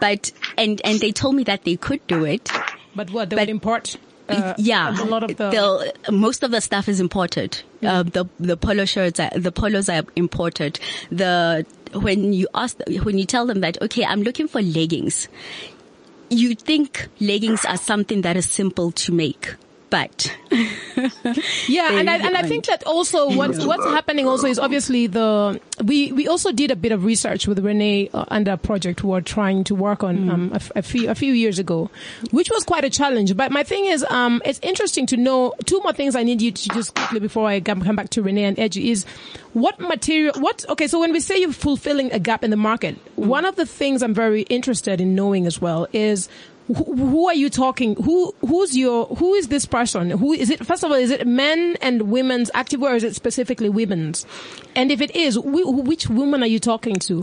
[0.00, 2.50] but and and they told me that they could do it.
[2.94, 3.96] But what they but, would import?
[4.28, 7.62] Uh, yeah, a lot of the most of the stuff is imported.
[7.82, 10.78] Uh, the the polo shirts, are, the polos are imported.
[11.10, 15.28] The when you ask when you tell them that okay, I'm looking for leggings,
[16.28, 19.54] you think leggings are something that is simple to make
[19.90, 20.36] but
[21.66, 25.60] yeah, and I, and I think that also what's what's happening also is obviously the
[25.84, 29.10] we we also did a bit of research with Renee uh, under a project we
[29.10, 30.30] were trying to work on mm.
[30.30, 31.90] um, a, a, few a few years ago,
[32.30, 33.36] which was quite a challenge.
[33.36, 36.52] But my thing is, um, it's interesting to know two more things I need you
[36.52, 39.04] to just quickly before I come back to Renee and Edgy is
[39.54, 42.96] what material what okay so when we say you're fulfilling a gap in the market,
[43.16, 43.26] mm.
[43.26, 46.28] one of the things I'm very interested in knowing as well is
[46.74, 47.96] who are you talking?
[47.96, 50.10] Who who's your who is this person?
[50.10, 50.64] Who is it?
[50.66, 54.26] First of all, is it men and women's activewear, or is it specifically women's?
[54.74, 57.22] And if it is, which women are you talking to?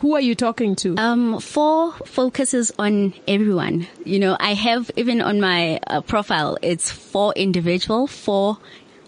[0.00, 0.96] Who are you talking to?
[0.98, 3.86] Um, FAW focuses on everyone.
[4.04, 8.58] You know, I have even on my uh, profile, it's four individual, four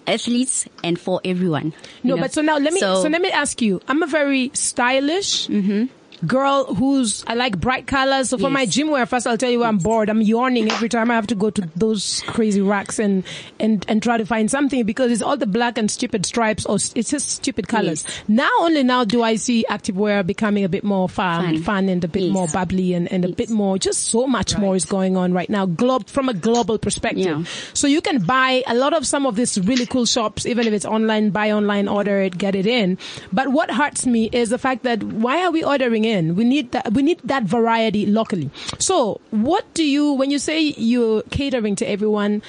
[0.07, 1.75] athletes, and for everyone.
[2.05, 2.23] No, know?
[2.23, 3.81] but so now let me so, so, let me ask you.
[3.88, 5.49] I'm a very stylish.
[5.49, 5.87] Mm-hmm
[6.27, 8.31] girl who's I like bright colors.
[8.31, 8.53] So for yes.
[8.53, 10.09] my gym wear, first I'll tell you I'm bored.
[10.09, 13.25] I'm yawning every time I have to go to those crazy racks and
[13.61, 16.77] and and try to find something because it's all the black and stupid stripes or
[16.77, 18.05] it's just stupid colors.
[18.07, 18.23] Yes.
[18.29, 22.05] Now only now do I see activewear becoming a bit more fun, fun, fun and
[22.05, 22.33] a bit yes.
[22.33, 23.79] more bubbly and, and a bit more.
[23.79, 24.61] Just so much right.
[24.61, 25.67] more is going on right now.
[25.67, 27.25] Globe from a global perspective.
[27.25, 27.45] Yeah.
[27.73, 30.73] So you can buy a lot of some of these really cool shops, even if
[30.73, 31.31] it's online.
[31.31, 32.99] Buy online, order it, get it in.
[33.33, 36.13] But what hurts me is the fact that why are we ordering it?
[36.14, 36.37] In.
[36.37, 38.50] We need that, we need that variety locally.
[38.79, 42.42] So what do you, when you say you're catering to everyone,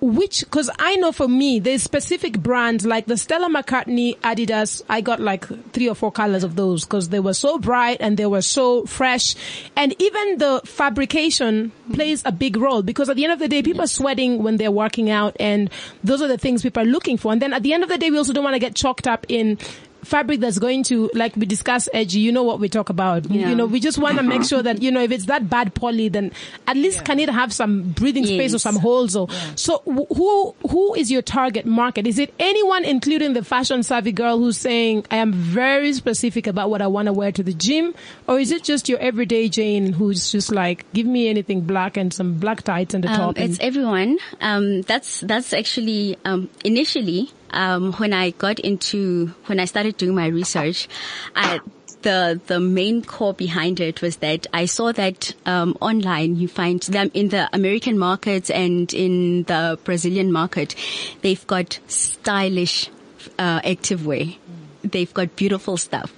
[0.00, 4.82] which, cause I know for me, there's specific brands like the Stella McCartney Adidas.
[4.88, 8.18] I got like three or four colors of those cause they were so bright and
[8.18, 9.34] they were so fresh.
[9.76, 13.62] And even the fabrication plays a big role because at the end of the day,
[13.62, 15.70] people are sweating when they're working out and
[16.02, 17.32] those are the things people are looking for.
[17.32, 19.06] And then at the end of the day, we also don't want to get chalked
[19.06, 19.58] up in
[20.04, 23.28] fabric that's going to, like we discussed, edgy, you know what we talk about.
[23.30, 23.48] Yeah.
[23.48, 25.74] You know, we just want to make sure that, you know, if it's that bad
[25.74, 26.32] poly, then
[26.66, 27.04] at least yeah.
[27.04, 28.54] can it have some breathing space yes.
[28.54, 29.54] or some holes or, yeah.
[29.56, 32.06] so who, who is your target market?
[32.06, 36.70] Is it anyone, including the fashion savvy girl who's saying, I am very specific about
[36.70, 37.94] what I want to wear to the gym?
[38.28, 42.12] Or is it just your everyday Jane who's just like, give me anything black and
[42.12, 43.38] some black tights and the um, top?
[43.38, 44.18] It's everyone.
[44.40, 50.14] Um, that's, that's actually, um, initially, um, when I got into, when I started doing
[50.14, 50.88] my research,
[51.34, 51.60] I,
[52.04, 56.80] the the main core behind it was that I saw that um, online you find
[56.82, 60.76] them in the American market and in the Brazilian market,
[61.22, 62.90] they've got stylish
[63.38, 64.36] uh, activewear.
[64.84, 66.12] They've got beautiful stuff,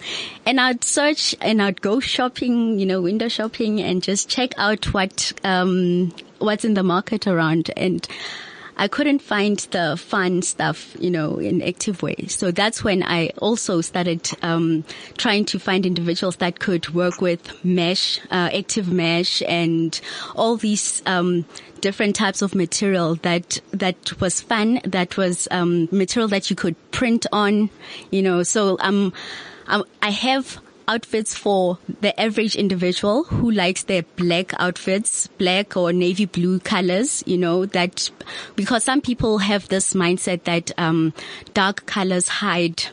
[0.45, 4.93] and I'd search and I'd go shopping, you know, window shopping, and just check out
[4.93, 8.07] what um, what's in the market around and
[8.77, 12.37] I couldn't find the fun stuff, you know, in active ways.
[12.37, 14.85] So that's when I also started um,
[15.17, 19.99] trying to find individuals that could work with mesh, uh, active mesh, and
[20.35, 21.47] all these um,
[21.81, 26.77] different types of material that that was fun, that was um, material that you could
[26.91, 27.71] print on,
[28.11, 28.43] you know.
[28.43, 29.13] So um,
[29.69, 35.93] um I have outfits for the average individual who likes their black outfits, black or
[35.93, 38.11] navy blue colors, you know, that
[38.55, 41.13] because some people have this mindset that um,
[41.55, 42.85] dark colors hide,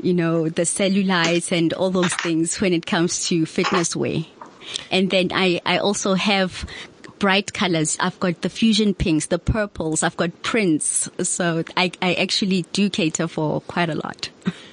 [0.00, 4.24] you know, the cellulite and all those things when it comes to fitness wear.
[4.90, 6.66] And then I, I also have
[7.18, 7.96] bright colors.
[8.00, 10.02] I've got the fusion pinks, the purples.
[10.02, 11.08] I've got prints.
[11.22, 14.30] So I, I actually do cater for quite a lot.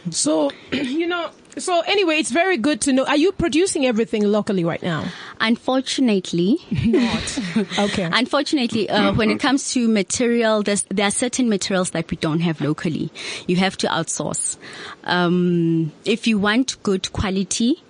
[0.09, 3.05] So, you know, So anyway, it's very good to know.
[3.05, 5.05] Are you producing everything locally right now?
[5.41, 7.39] Unfortunately, Not.
[7.77, 8.09] okay.
[8.11, 12.39] Unfortunately, uh, when it comes to material, there's, there are certain materials that we don't
[12.39, 13.11] have locally.
[13.47, 14.57] You have to outsource.
[15.03, 17.83] Um, if you want good quality,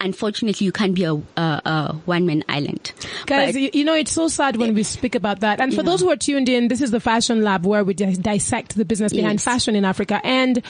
[0.00, 2.92] unfortunately, you can't be a, a, a one-man island.
[3.26, 5.60] Guys, you, you know, it's so sad when we speak about that.
[5.60, 8.18] And for those who are tuned in, this is the Fashion Lab where we dis-
[8.18, 9.44] dissect the business behind Yes.
[9.44, 10.20] fashion in Africa.
[10.24, 10.62] And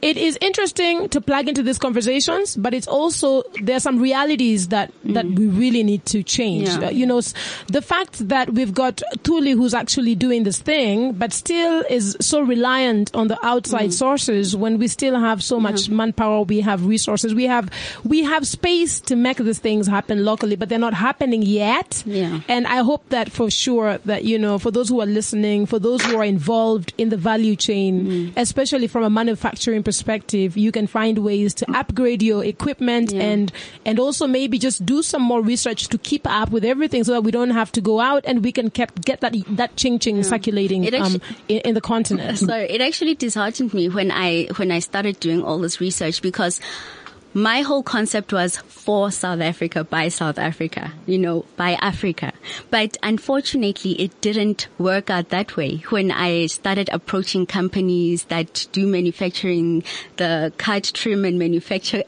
[0.00, 4.68] it is interesting to plug into these conversations, but it's also, there are some realities
[4.68, 6.68] that, that we really need to change.
[6.68, 6.82] Mm.
[6.82, 6.90] Yeah.
[6.90, 7.20] You know,
[7.66, 12.40] the fact that we've got Thuli who's actually doing this thing, but still is so
[12.40, 13.92] reliant on the outside Mm.
[13.92, 17.70] sources when we still have so much manpower, we have resources, we have,
[18.04, 22.02] we have space to make these things happen locally, but they're not happening yet.
[22.06, 22.40] Yeah.
[22.48, 25.78] And I hope that for sure that, you know, for those who are listening, for
[25.78, 28.32] those who are involved in the value chain, Mm.
[28.36, 33.22] especially from a manufacturing perspective, you can find ways to upgrade your equipment Yeah.
[33.30, 33.52] and,
[33.88, 37.22] and also maybe just do some more research to keep up with everything so that
[37.24, 40.22] we don't have to go out and we can kept, get that, that ching ching
[40.22, 42.36] circulating, It um, in, in the continent.
[42.48, 46.60] So it actually disheartened me when I when I started doing all this research because
[47.38, 52.32] my whole concept was for South Africa, by South Africa, you know, by Africa.
[52.70, 55.76] But unfortunately, it didn't work out that way.
[55.90, 59.84] When I started approaching companies that do manufacturing,
[60.16, 62.02] the cut, trim and manufacture,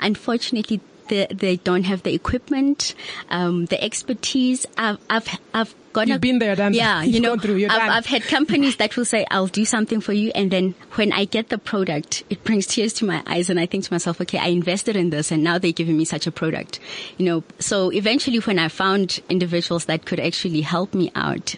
[0.00, 2.94] unfortunately, they, they don't have the equipment,
[3.28, 4.64] um, the expertise.
[4.78, 6.08] I've, I've, I've gone.
[6.08, 6.72] You've been there, done.
[6.72, 7.90] Yeah, You've know, gone through, I've.
[7.90, 10.30] I've had companies that will say, I'll do something for you.
[10.34, 13.50] And then when I get the product, it brings tears to my eyes.
[13.50, 16.04] And I think to myself, okay, I invested in this and now they're giving me
[16.06, 16.80] such a product.
[17.18, 21.56] You know, so eventually when I found individuals that could actually help me out,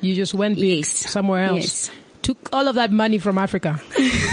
[0.00, 0.88] You just went Yes.
[0.88, 1.88] somewhere else.
[1.88, 1.90] Yes.
[2.22, 3.80] Took all of that money from Africa,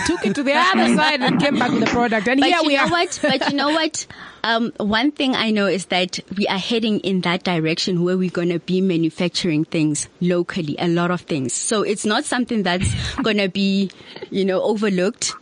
[0.05, 2.27] took it to the other side and came back with the product.
[2.27, 2.87] And but here we are.
[2.87, 3.19] what?
[3.21, 4.05] But you know what?
[4.43, 8.29] Um, one thing I know is that we are heading in that direction where we're
[8.29, 11.53] going to be manufacturing things locally, a lot of things.
[11.53, 12.87] So it's not something that's
[13.23, 13.89] going to be,
[14.29, 15.33] you know, overlooked.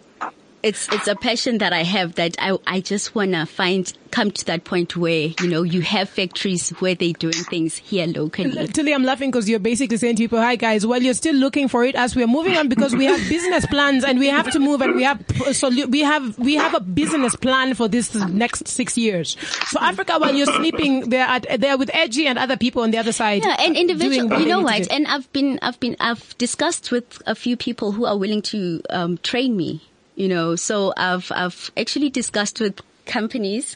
[0.64, 4.32] It's, it's a passion that I have that I, I just want to find, come
[4.32, 8.50] to that point where, you know, you have factories where they're doing things here locally.
[8.50, 11.68] Thuli, I'm laughing because you're basically saying to people, hi guys, well, you're still looking
[11.68, 14.60] for it as we're moving on because we have business plans and we have to
[14.60, 18.68] move and we have, so we have, we have a business plan for this next
[18.68, 19.38] six years.
[19.68, 22.98] So Africa, while you're sleeping, they're at, they're with Edgy and other people on the
[22.98, 23.44] other side.
[23.46, 24.92] Yeah, and individual, you know what?
[24.92, 28.82] And I've been, I've been, I've discussed with a few people who are willing to
[28.90, 29.84] um, train me.
[30.18, 33.76] You know, so I've, I've actually discussed with companies,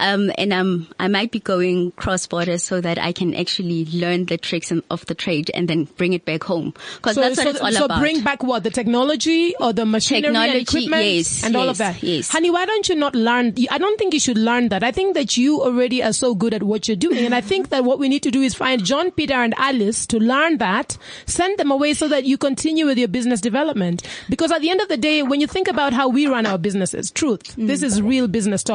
[0.00, 4.26] um, and um, I might be going cross border so that I can actually learn
[4.26, 6.74] the tricks and- of the trade and then bring it back home.
[6.96, 8.00] Because that's what so, it's all so about.
[8.00, 12.00] bring back what the technology or the machinery and equipment yes, and all of yes,
[12.00, 12.02] that.
[12.02, 12.28] yes.
[12.28, 13.54] Honey, why don't you not learn?
[13.70, 14.82] I don't think you should learn that.
[14.82, 17.68] I think that you already are so good at what you're doing, and I think
[17.70, 20.96] that what we need to do is find John, Peter, and Alice to learn that,
[21.26, 24.02] send them away so that you continue with your business development.
[24.28, 26.58] Because at the end of the day, when you think about how we run our
[26.58, 27.66] businesses, truth, Mm.
[27.66, 28.71] this is real business talk.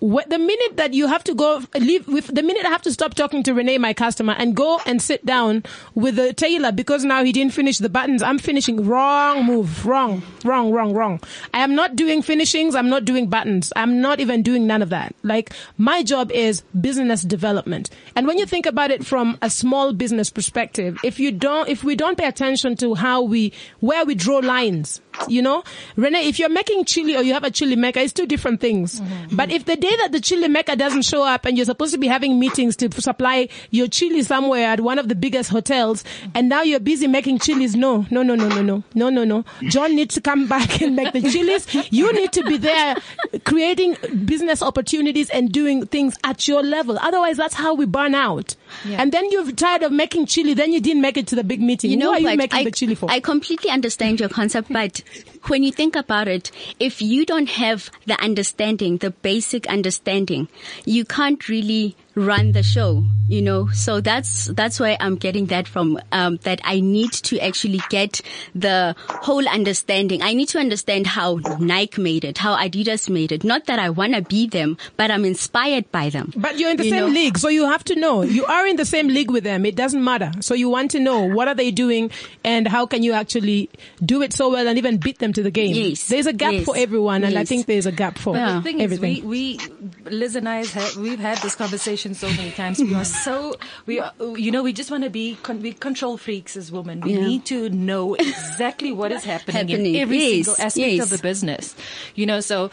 [0.00, 2.92] Wh- the minute that you have to go leave with the minute I have to
[2.92, 7.02] stop talking to Renee, my customer, and go and sit down with the tailor because
[7.04, 11.20] now he didn't finish the buttons, I'm finishing wrong move, wrong, wrong, wrong, wrong.
[11.54, 12.74] I am not doing finishings.
[12.74, 13.72] I'm not doing buttons.
[13.74, 15.14] I'm not even doing none of that.
[15.22, 17.88] Like my job is business development.
[18.16, 21.84] And when you think about it from a small business perspective, if you don't, if
[21.84, 25.62] we don't pay attention to how we, where we draw lines, you know,
[25.96, 29.00] Renee, if you're making chili or you have a chili maker, it's two different things.
[29.00, 29.36] Mm-hmm.
[29.36, 31.98] But if the day that the chili maker doesn't show up and you're supposed to
[31.98, 36.48] be having meetings to supply your chili somewhere at one of the biggest hotels and
[36.48, 39.44] now you're busy making chilies, no, no, no, no, no, no, no, no, no.
[39.62, 41.66] John needs to come back and make the chilies.
[41.92, 42.96] You need to be there
[43.44, 46.98] creating business opportunities and doing things at your level.
[47.00, 48.56] Otherwise, that's how we burn out.
[48.84, 51.60] And then you're tired of making chili, then you didn't make it to the big
[51.60, 51.90] meeting.
[51.90, 53.10] You know Who are you making I, the chili for?
[53.10, 55.02] I completely understand your concept, but
[55.44, 60.48] when you think about it, if you don't have the understanding, the basic understanding,
[60.84, 63.68] you can't really run the show, you know?
[63.72, 68.22] So that's, that's why I'm getting that from, um, that I need to actually get
[68.54, 70.22] the whole understanding.
[70.22, 73.44] I need to understand how Nike made it, how Adidas made it.
[73.44, 76.32] Not that I want to be them, but I'm inspired by them.
[76.34, 77.12] But you're in the You same know?
[77.12, 78.22] league, so you have to know.
[78.22, 79.66] You are in the same league with them.
[79.66, 80.32] It doesn't matter.
[80.40, 82.10] So you want to know what are they doing
[82.44, 83.68] and how can you actually
[84.02, 85.74] do it so well and even beat them to the game.
[85.74, 86.08] Yes.
[86.08, 86.64] There's a gap Yes.
[86.64, 88.54] for everyone, and I think there's a gap for Yeah.
[88.54, 89.16] The thing everything.
[89.18, 92.78] is, we, we, Liz and I, have, we've had this conversation conversation so many times.
[92.80, 93.54] We are so
[93.86, 97.00] we are, you know we just want to be con- we control freaks as women.
[97.00, 97.26] We Yeah.
[97.26, 99.94] need to know exactly what is happening, Happening.
[99.94, 101.02] in every Yes, single aspect yes.
[101.04, 101.74] of the business.
[102.14, 102.70] You know, so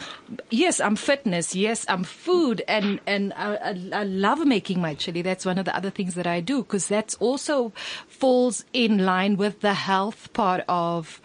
[0.50, 1.54] yes, I'm fitness.
[1.54, 5.22] Yes, I'm food, and and I, I, I love making my chili.
[5.22, 7.72] That's one of the other things that I do because that's also
[8.08, 11.20] falls in line with the health part of.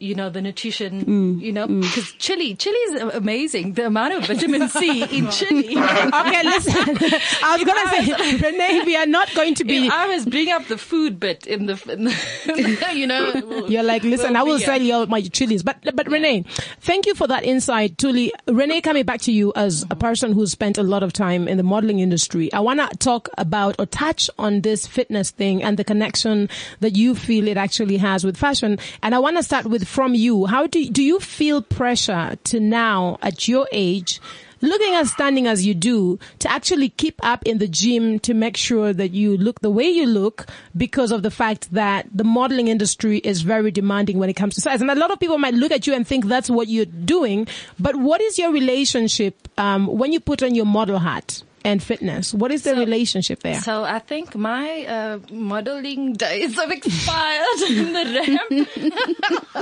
[0.00, 1.04] You know the nutrition.
[1.04, 3.74] Mm, You know because chili, chili is amazing.
[3.74, 5.76] The amount of vitamin C in chili.
[5.78, 6.98] okay, listen.
[7.42, 9.88] I was gonna say, Renee, we are not going to be.
[9.88, 13.66] I was bring up the food bit in the, in the you know.
[13.68, 15.62] You're like, listen, we'll I will sell you all my chilies.
[15.62, 16.44] But, but Renee,
[16.80, 17.96] thank you for that insight.
[17.96, 21.46] Thuli, Renee, coming back to you as a person who's spent a lot of time
[21.48, 25.62] in the modeling industry, I want to talk about or touch on this fitness thing
[25.62, 26.48] and the connection
[26.80, 28.78] that you feel it actually has with fashion.
[29.02, 30.46] And I want to start with from you.
[30.46, 34.20] How do, do you feel pressure to now at your age
[34.64, 38.56] looking as standing as you do to actually keep up in the gym to make
[38.56, 42.68] sure that you look the way you look because of the fact that the modeling
[42.68, 44.80] industry is very demanding when it comes to size.
[44.80, 47.46] And a lot of people might look at you and think that's what you're doing.
[47.78, 51.42] But what is your relationship um, when you put on your model hat?
[51.66, 52.34] And fitness.
[52.34, 53.58] What is the relationship there?
[53.60, 59.58] So I think my uh, modeling days have expired in the ramp.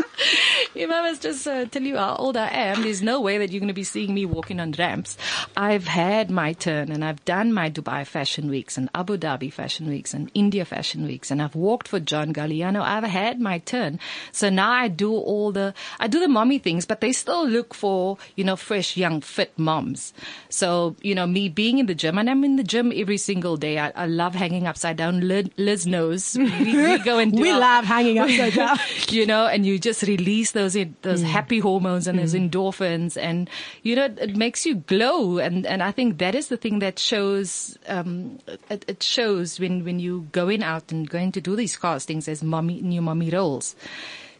[0.74, 3.52] if I was just uh, tell you how old I am, there's no way that
[3.52, 5.16] you're going to be seeing me walking on ramps.
[5.56, 9.86] I've had my turn and I've done my Dubai Fashion Weeks and Abu Dhabi Fashion
[9.88, 12.82] Weeks and India Fashion Weeks and I've walked for John Galliano.
[12.82, 14.00] I've had my turn.
[14.32, 17.74] So now I do all the, I do the mommy things, but they still look
[17.74, 20.12] for, you know, fresh, young, fit moms.
[20.48, 23.56] So, you know, me being in the gym and I'm in the gym every single
[23.56, 23.78] day.
[23.78, 25.20] I, I love hanging upside down.
[25.26, 26.36] Liz, Liz knows.
[26.36, 28.78] We, we go and do we our- love hanging upside down.
[29.08, 33.48] you know, and you just release those those happy hormones and those endorphins, and
[33.82, 35.38] you know, it makes you glow.
[35.38, 37.76] And and I think that is the thing that shows.
[37.88, 38.38] Um,
[38.70, 42.42] it, it shows when when you going out and going to do these castings as
[42.42, 43.74] mommy new mommy roles,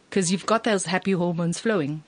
[0.09, 2.03] because you've got those happy hormones flowing.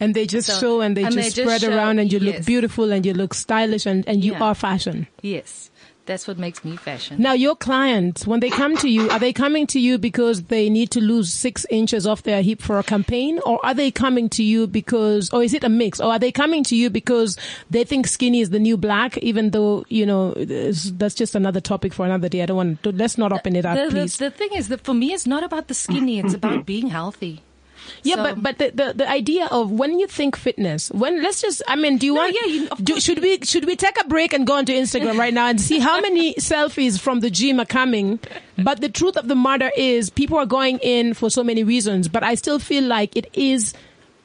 [0.00, 2.12] And they just So- show and they and just they just spread show, around and
[2.12, 4.42] you look beautiful and you look stylish and, and you Yeah.
[4.44, 5.06] are fashion.
[5.22, 5.70] Yes,
[6.04, 7.16] that's what makes me fashion.
[7.20, 10.68] Now, your clients, when they come to you, are they coming to you because they
[10.70, 13.40] need to lose six inches off their hip for a campaign?
[13.44, 15.98] Or are they coming to you because, or is it a mix?
[15.98, 17.36] Or are they coming to you because
[17.70, 21.92] they think skinny is the new black, even though, you know, that's just another topic
[21.94, 22.42] for another day.
[22.42, 24.18] I don't want to, let's not open it up, the, the, please.
[24.18, 27.40] the thing is that for me, it's not about the skinny; it's about being healthy.
[28.02, 31.40] Yeah, So- but but the, the the idea of when you think fitness, when let's
[31.40, 32.34] just I mean, do you No, want?
[32.40, 35.32] yeah, you- do, should we should we take a break and go onto Instagram right
[35.34, 38.18] now and see how many selfies from the gym are coming?
[38.58, 42.08] But the truth of the matter is, people are going in for so many reasons.
[42.08, 43.74] But I still feel like it is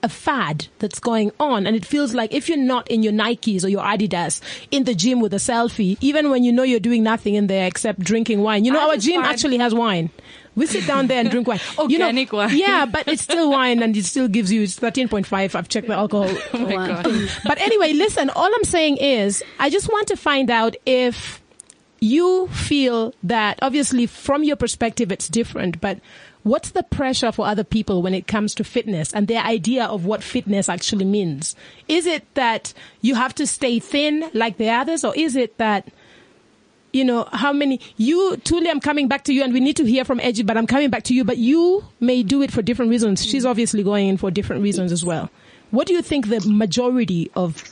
[0.04, 3.64] a fad that's going on and it feels like if you're not in your Nikes
[3.64, 4.41] or your Adidas
[4.72, 7.68] in the gym with a selfie, even when you know you're doing nothing in there
[7.68, 8.66] except drinking wine.
[8.66, 10.10] You know, I our gym find- actually has wine.
[10.54, 11.60] We sit down there and drink wine.
[11.88, 12.58] You know- Organic wine.
[12.58, 15.56] Yeah, but it's still wine and it still gives you it's 13.5.
[15.56, 16.30] I've checked the alcohol.
[16.54, 17.30] Oh my god!
[17.45, 21.41] but anyway, listen, all I'm saying is I just want to find out if
[22.04, 25.99] you feel that obviously from your perspective it's different, but
[26.43, 30.05] what's the pressure for other people when it comes to fitness and their idea of
[30.05, 31.55] what fitness actually means?
[31.87, 35.87] Is it that you have to stay thin like the others or is it that
[36.93, 39.85] you know, how many, you, Thuli, I'm coming back to you and we need to
[39.85, 42.61] hear from Edgy, but I'm coming back to you, but you may do it for
[42.61, 43.25] different reasons.
[43.25, 45.29] She's obviously going in for different reasons as well.
[45.69, 47.63] What do you think the majority of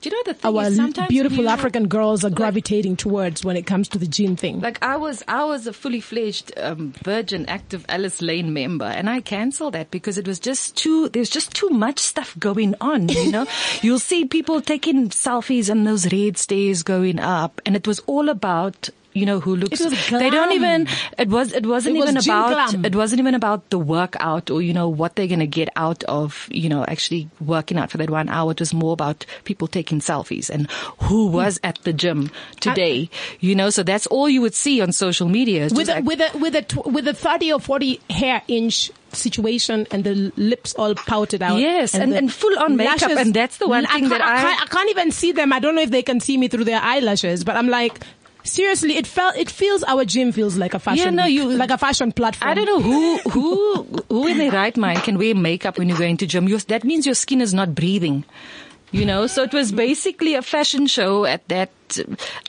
[0.00, 3.66] Do you know the thing our sometimes beautiful African girls are gravitating towards when it
[3.66, 4.60] comes to the gym thing?
[4.60, 9.10] Like I was, I was a fully fledged um, Virgin Active Alice Lane member, and
[9.10, 11.10] I cancelled that because it was just too.
[11.10, 13.10] There's just too much stuff going on.
[13.10, 13.46] You know,
[13.82, 18.30] you'll see people taking selfies and those red stairs going up, and it was all
[18.30, 18.88] about.
[19.12, 19.80] You know who looks.
[19.80, 20.86] Was They don't even.
[21.18, 21.52] It was.
[21.52, 22.70] It wasn't It even gym about.
[22.70, 22.84] glam.
[22.84, 26.48] It wasn't even about the workout or you know what they're gonna get out of
[26.50, 28.52] you know actually working out for that one hour.
[28.52, 31.34] It was more about people taking selfies and who hmm.
[31.34, 32.30] was at the gym
[32.60, 33.10] today.
[33.40, 35.68] you know, so that's all you would see on social media.
[35.72, 38.90] With a, like- with a with a tw- with a 30 or 40 hair inch
[39.12, 41.58] situation and the lips all pouted out.
[41.58, 44.30] Yes, and- the and full on makeup, and that's the one I thing that can't-
[44.30, 45.52] I- can't, I can't even see them.
[45.52, 48.00] I don't know if they can see me through their eyelashes, but I'm like.
[48.42, 51.70] Seriously, it felt it feels our gym feels like a fashion yeah, no, you- like
[51.70, 52.50] a fashion platform.
[52.50, 55.98] I don't know who who who in their right mind can wear makeup when you're
[55.98, 56.48] going to gym.
[56.48, 58.24] Your, that means your skin is not breathing.
[58.92, 61.70] You know, so it was basically a fashion show at that,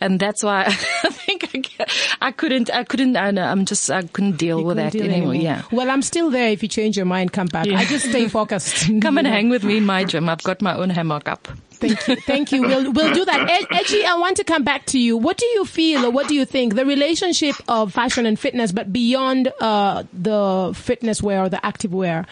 [0.01, 0.63] and that's why
[1.03, 4.57] I think I, ca- I couldn't, I couldn't, I know, I'm just, I couldn't deal
[4.59, 5.33] You with couldn't that deal anymore.
[5.35, 5.43] anymore.
[5.43, 5.61] Yeah.
[5.71, 6.49] Well, I'm still there.
[6.49, 7.67] If you change your mind, come back.
[7.67, 7.77] Yeah.
[7.77, 8.89] I just stay focused.
[9.03, 10.29] Come and hang with me in my gym.
[10.29, 11.47] I've got my own hammock up.
[11.81, 12.15] Thank you.
[12.15, 12.61] Thank you.
[12.61, 13.49] We'll, we'll do that.
[13.49, 15.17] Ed- Edgy, I want to come back to you.
[15.17, 18.71] What do you feel or what do you think the relationship of fashion and fitness,
[18.71, 22.25] but beyond, uh, the fitness wear or the active wear?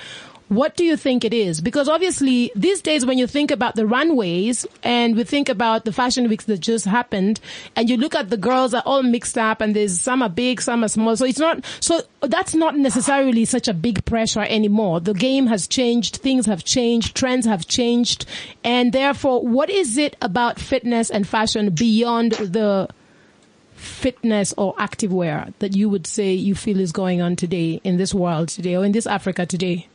[0.50, 1.62] What do you think it is?
[1.62, 5.93] Because obviously these days when you think about the runways and we think about the
[5.93, 7.39] fashion weeks that just happened
[7.76, 10.60] and you look at the girls are all mixed up and there's some are big,
[10.60, 11.16] some are small.
[11.16, 15.00] So it's not, so that's not necessarily such a big pressure anymore.
[15.00, 16.16] The game has changed.
[16.16, 17.16] Things have changed.
[17.16, 18.26] Trends have changed.
[18.64, 22.89] And therefore, what is it about fitness and fashion beyond the
[23.76, 27.97] fitness or active wear that you would say you feel is going on today in
[27.97, 29.88] this world today or in this Africa today?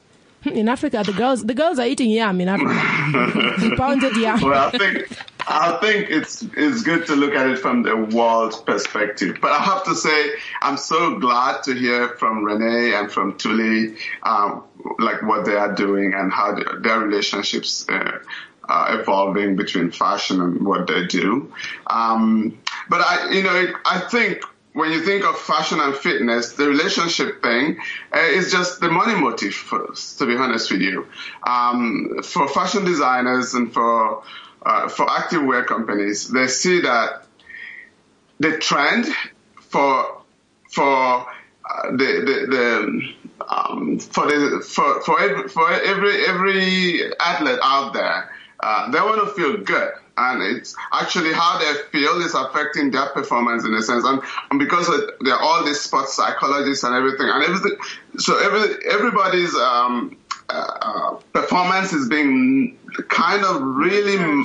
[0.53, 3.75] In Africa, the girls the girls are eating yam in Africa.
[3.77, 4.41] Pounded yam.
[4.41, 8.63] Well, I think I think it's it's good to look at it from the world
[8.67, 9.39] perspective.
[9.41, 13.97] But I have to say, I'm so glad to hear from Renee and from Thuli,
[14.23, 14.65] um,
[14.99, 17.87] like what they are doing and how their, their relationships.
[17.89, 18.19] Uh,
[18.67, 21.53] uh, evolving between fashion and what they do.
[21.87, 24.43] Um, but I, you know, I think
[24.75, 27.79] when you think of fashion and fitness, the relationship thing
[28.13, 31.07] uh, is just the money motive for us, to be honest with you.
[31.47, 34.25] Um, for fashion designers and for
[34.67, 37.25] uh, for active wear companies, they see that
[38.41, 39.07] the trend
[39.61, 40.23] for
[40.71, 47.61] for uh, the the, the um, for the for for every, for every every athlete
[47.63, 52.35] out there, uh, they want to feel good and it's actually how they feel is
[52.35, 54.05] affecting their performance in a sense.
[54.05, 54.89] And, and because
[55.21, 57.77] they're all these sports psychologists and everything, and everything,
[58.19, 60.17] so every, everybody's um,
[60.49, 64.45] uh, performance is being kind of really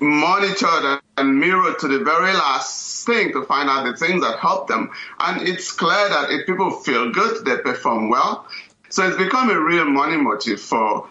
[0.00, 4.68] monitored and mirrored to the very last thing to find out the things that help
[4.68, 4.90] them.
[5.18, 8.46] And it's clear that if people feel good, they perform well.
[8.90, 11.08] So it's become a real money motive for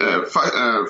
[0.00, 0.84] uh, uh,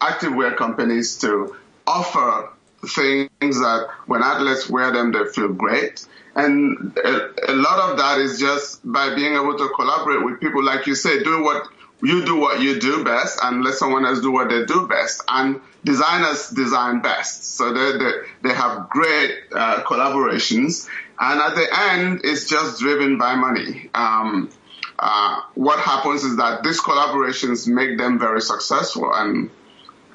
[0.00, 1.56] active wear companies to
[1.86, 2.50] offer
[2.86, 6.06] things that when athletes wear them, they feel great.
[6.34, 10.62] And a, a, lot of that is just by being able to collaborate with people,
[10.62, 11.66] like you say, do what
[12.02, 15.22] you do what you do best and let someone else do what they do best.
[15.28, 17.56] And designers design best.
[17.56, 18.12] So they, they,
[18.42, 20.88] they have great uh, collaborations.
[21.18, 23.88] And at the end, it's just driven by money.
[23.94, 24.50] Um,
[24.98, 29.50] uh, what happens is that these collaborations make them very successful and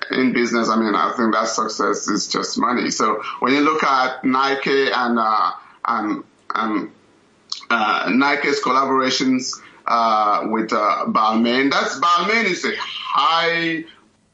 [0.10, 2.90] in business, I mean, I think that success is just money.
[2.92, 5.52] So when you look at Nike and uh,
[5.86, 6.24] and,
[6.54, 6.92] and
[7.70, 13.86] uh, Nike's collaborations uh, with uh, Balmain, that's Balmain is a high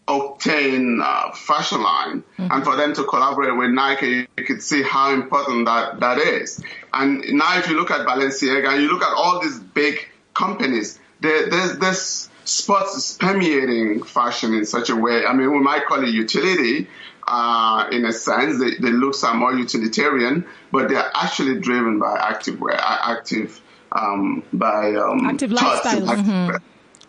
[0.07, 2.47] octane uh, fashion line, mm-hmm.
[2.49, 6.63] and for them to collaborate with Nike, you could see how important that that is.
[6.93, 10.97] And now, if you look at Balenciaga and you look at all these big companies,
[11.19, 15.25] there, there's this sports is permeating fashion in such a way.
[15.25, 16.87] I mean, we might call it utility,
[17.27, 18.57] uh, in a sense.
[18.57, 24.43] The, the looks are more utilitarian, but they're actually driven by active wear, active, um,
[24.53, 26.01] by, um, active lifestyle.
[26.01, 26.55] Mm-hmm.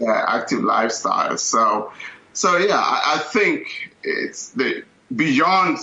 [0.01, 1.36] Yeah, active lifestyle.
[1.39, 1.93] So,
[2.32, 4.82] so yeah, I, I think it's the
[5.14, 5.78] beyond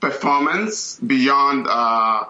[0.00, 2.24] performance, beyond, uh,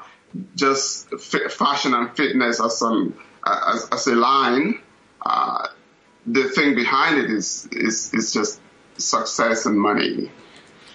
[0.57, 3.15] just f- fashion and fitness as some,
[3.47, 4.81] as, as a line,
[5.25, 5.69] uh,
[6.33, 8.61] the thing behind it is is is just
[8.97, 10.31] success and money.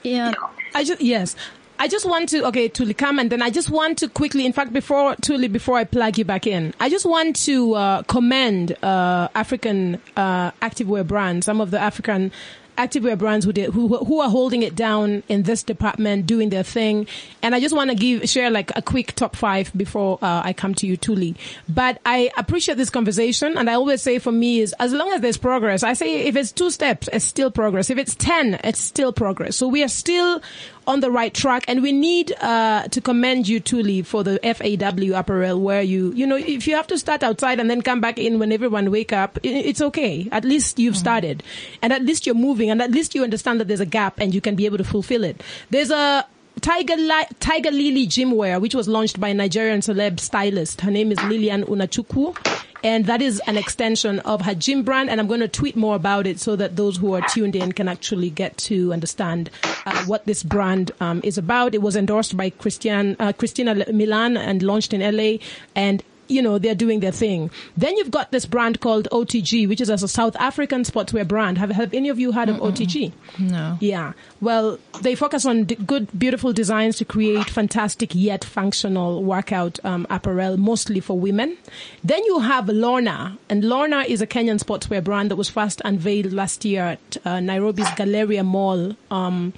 [0.04, 0.34] Yeah.
[0.74, 1.36] I just yes.
[1.78, 4.54] I just want to okay Thuli come and then I just want to quickly in
[4.54, 8.82] fact before Thuli before I plug you back in I just want to uh, commend
[8.82, 12.32] uh, African uh, activewear brands some of the African
[12.78, 16.64] activewear brands who, did, who who are holding it down in this department, doing their
[16.64, 17.08] thing.
[17.42, 20.54] And I just want to give share like a quick top five before uh, I
[20.54, 21.36] come to you, Thuli.
[21.68, 25.22] But I appreciate this conversation, and I always say for me is as long as
[25.22, 25.84] there's progress.
[25.84, 27.90] I say if it's two steps, it's still progress.
[27.90, 29.56] If it's ten, it's still progress.
[29.58, 30.42] So we are still
[30.88, 35.18] on the right track, and we need uh, to commend you, Thuli, for the FAW
[35.18, 38.18] apparel, where you, you know, if you have to start outside and then come back
[38.20, 40.28] in when everyone wake up, it's okay.
[40.32, 41.00] At least you've mm-hmm.
[41.00, 41.44] started,
[41.82, 44.34] and at least you're moving, and at least you understand that there's a gap, and
[44.34, 45.42] you can be able to fulfill it.
[45.70, 46.26] There's a
[46.62, 50.82] Tiger, Li- Tiger Lily Gymwear, which was launched by Nigerian celeb stylist.
[50.82, 52.55] Her name is Lilian Unachukwu.
[52.86, 55.10] And that is an extension of her gym brand.
[55.10, 57.72] And I'm going to tweet more about it so that those who are tuned in
[57.72, 59.50] can actually get to understand
[59.88, 61.74] uh, what this brand um, is about.
[61.74, 65.38] It was endorsed by Christian, uh, Christina Milian and launched in LA.
[65.76, 67.50] And you know, they're doing their thing.
[67.78, 71.58] Then you've got this brand called OTG, which is a South African sportswear brand.
[71.58, 73.12] Have, have any of you heard of OTG?
[73.40, 73.78] No.
[73.80, 74.14] Yeah.
[74.42, 80.06] Well, they focus on d- good, beautiful designs to create fantastic yet functional workout um,
[80.10, 81.58] apparel, mostly for women.
[82.04, 86.34] Then you have Lorna, and Lorna is a Kenyan sportswear brand that was first unveiled
[86.34, 89.54] last year at uh, Nairobi's Galleria Mall um,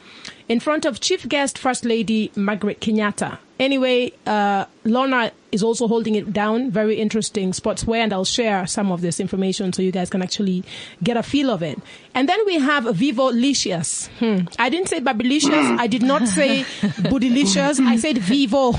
[0.47, 3.38] in front of Chief Guest First Lady Margaret Kenyatta.
[3.59, 6.71] Anyway, uh, Lorna is also holding it down.
[6.71, 10.63] Very interesting sportswear, and I'll share some of this information so you guys can actually
[11.03, 11.79] get a feel of it.
[12.13, 14.07] And then we have Vivo Licious.
[14.19, 14.39] Hmm.
[14.57, 15.77] I didn't say Babylicious.
[15.79, 17.79] I did not say Bootylicious.
[17.79, 18.71] I said Vivo.
[18.71, 18.77] so,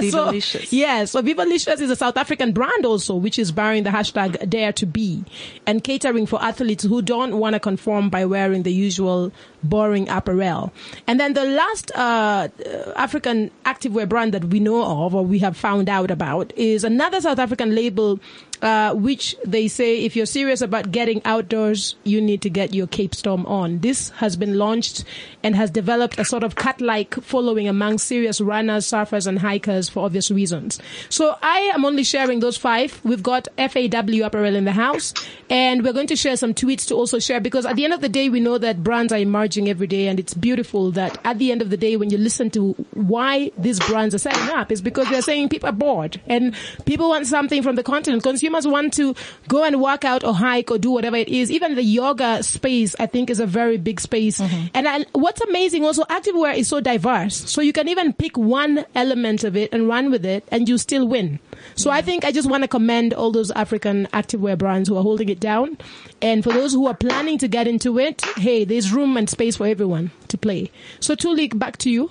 [0.00, 0.72] Vivolicious.
[0.72, 4.72] yeah, so Vivolicious is a South African brand also, which is bearing the hashtag Dare
[4.74, 5.24] to Be
[5.66, 9.32] and catering for athletes who don't want to conform by wearing the usual
[9.62, 10.72] boring apparel.
[11.06, 12.48] And then the last uh,
[12.96, 17.20] African activewear brand that we know of or we have found out about is another
[17.20, 18.20] South African label
[18.62, 22.86] uh, which they say if you're serious about getting outdoors, you need to get your
[22.86, 23.78] Cape Storm on.
[23.80, 25.04] This has been launched
[25.42, 30.04] and has developed a sort of cat-like following among serious runners, surfers, and hikers for
[30.04, 30.78] obvious reasons.
[31.08, 33.00] So I am only sharing those five.
[33.04, 35.14] We've got FAW apparel in the house,
[35.48, 38.02] and we're going to share some tweets to also share because at the end of
[38.02, 41.38] the day, we know that brands are emerging every day, and it's beautiful that at
[41.38, 44.70] the end of the day, when you listen to why these brands are setting up,
[44.70, 46.54] is because they're saying people are bored and
[46.84, 48.22] people want something from the continent.
[48.22, 49.14] Consumers want to
[49.48, 51.50] go and work out or hike or do whatever it is.
[51.50, 54.40] Even the yoga space, I think, is a very big space.
[54.40, 57.36] And I, what's amazing also, activewear is so diverse.
[57.50, 60.78] So you can even pick one element of it and run with it and you
[60.78, 61.38] still win.
[61.74, 65.02] So I think I just want to commend all those African activewear brands who are
[65.02, 65.78] holding it down.
[66.22, 69.56] And for those who are planning to get into it, hey, there's room and space
[69.56, 70.70] for everyone to play.
[71.00, 72.10] So Thuli, back to you.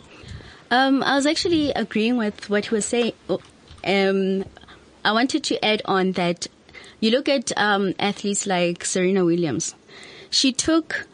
[0.72, 3.14] Um, I was actually agreeing with what he was saying.
[3.84, 4.46] Um,
[5.10, 6.46] I wanted to add on that
[7.00, 9.74] you look at um, athletes like Serena Williams.
[10.30, 11.08] She took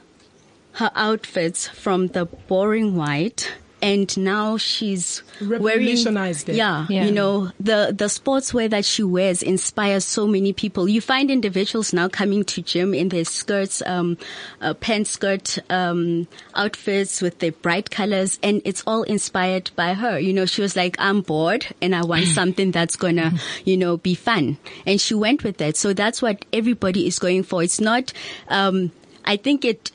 [0.73, 3.53] her outfits from the boring white
[3.85, 6.55] and now she's wearing Revolutionized it.
[6.55, 7.05] yeah, Yeah.
[7.05, 10.89] you know the the sportswear that she wears inspires so many people.
[10.89, 14.17] You find individuals now coming to gym in their skirts um
[14.61, 20.19] uh, pants skirt um outfits with their bright colors and it's all inspired by her.
[20.19, 23.33] You know she was like i'm bored and i want something that's gonna
[23.65, 24.57] you know be fun.
[24.85, 25.77] And she went with that.
[25.77, 27.61] So that's what everybody is going for.
[27.63, 28.13] It's not
[28.49, 28.91] um
[29.25, 29.91] i think it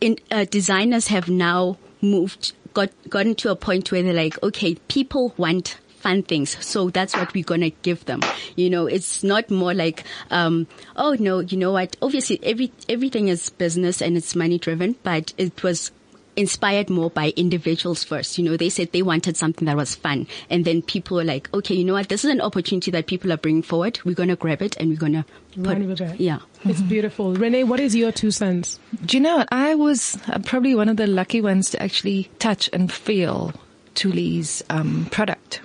[0.00, 4.74] in, uh, designers have now moved, got gotten to a point where they're like, okay,
[4.88, 8.20] people want fun things, so that's what we're gonna give them.
[8.54, 11.96] You know, it's not more like, um, oh no, you know what?
[12.02, 15.90] Obviously, every everything is business and it's money driven, but it was
[16.36, 18.38] inspired more by individuals first.
[18.38, 20.26] You know, they said they wanted something that was fun.
[20.50, 22.08] And then people were like, okay, you know what?
[22.08, 23.98] This is an opportunity that people are bringing forward.
[24.04, 25.24] We're going to grab it and we're going to
[25.54, 26.20] put, Run with it.
[26.20, 26.40] yeah.
[26.64, 27.32] It's beautiful.
[27.34, 28.78] Renee, what is your two cents?
[29.04, 29.48] Do you know what?
[29.50, 33.52] I was uh, probably one of the lucky ones to actually touch and feel
[33.94, 35.60] Thuli's um, product.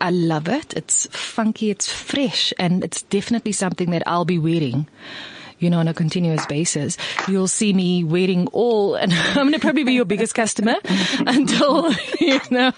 [0.00, 0.74] I love it.
[0.74, 4.88] It's funky, it's fresh, and it's definitely something that I'll be wearing.
[5.62, 6.96] You know, on a continuous basis,
[7.28, 10.74] you'll see me wearing all, and I'm going to probably be your biggest customer
[11.26, 12.72] until you know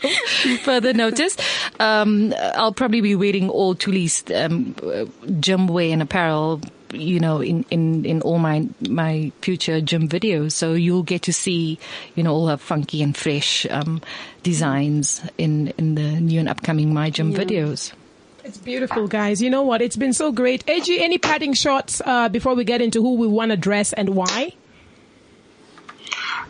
[0.63, 1.37] further notice.
[1.81, 5.07] Um, I'll probably be wearing all Thuli's um, uh,
[5.41, 6.61] gym wear and apparel
[6.95, 10.53] you know, in, in, in all my, my future gym videos.
[10.53, 11.79] So you'll get to see,
[12.15, 14.01] you know, all her funky and fresh, um,
[14.43, 17.93] designs in, in the new and upcoming My Gym videos.
[18.45, 19.41] It's beautiful, guys.
[19.41, 19.81] You know what?
[19.81, 20.69] It's been so great.
[20.69, 24.11] AG, any parting shots uh, before we get into who we want to dress and
[24.11, 24.53] why?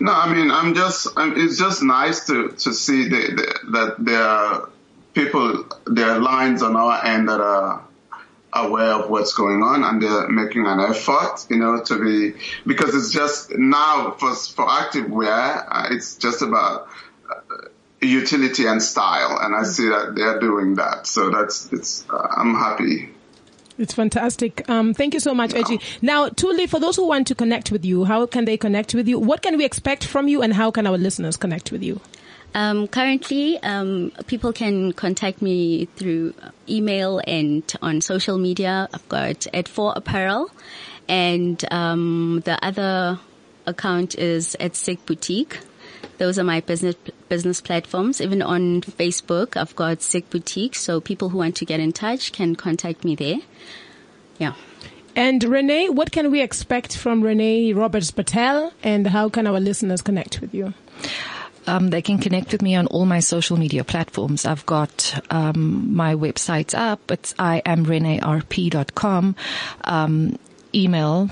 [0.01, 3.95] No, I mean, I'm just, I'm, it's just nice to, to see the, the, that
[4.01, 4.69] there are
[5.13, 7.85] people, there are lines on our end that are
[8.53, 12.37] aware of what's going on and they're making an effort, you know, to be,
[12.67, 15.31] because it's just now for, for active wear,
[15.73, 16.89] uh, it's just about
[17.31, 17.69] uh,
[18.05, 19.39] utility and style.
[19.41, 21.07] And I see that they're doing that.
[21.07, 23.11] So that's, it's, uh, I'm happy.
[23.77, 24.69] It's fantastic.
[24.69, 25.81] Um, thank you so much, AG.
[26.01, 29.09] Now, Thuli, for those who want to connect with you, how can they connect with
[29.09, 29.19] you?
[29.19, 32.01] What can we expect from you, and how can our listeners connect with you?
[32.55, 36.35] Um, currently, um, people can contact me through
[36.69, 38.89] email and on social media.
[38.95, 40.53] I've got at FAW Apparel,
[41.09, 43.19] and um, the other
[43.67, 45.59] account is at Sick Boutique.
[46.19, 46.97] Those are my business
[47.29, 48.21] business platforms.
[48.21, 50.75] Even on Facebook, I've got Sick Boutique.
[50.75, 53.39] So people who want to get in touch can contact me there.
[54.39, 54.55] Yeah.
[55.17, 60.03] And Renee, what can we expect from Renee Roberts Patel, and how can our listeners
[60.03, 60.75] connect with you?
[61.67, 64.45] um, they can connect with me on all my social media platforms.
[64.45, 67.11] I've got um, my websites up.
[67.11, 69.37] It's I am iamrenearp.com.
[69.85, 70.39] Um,
[70.75, 71.31] email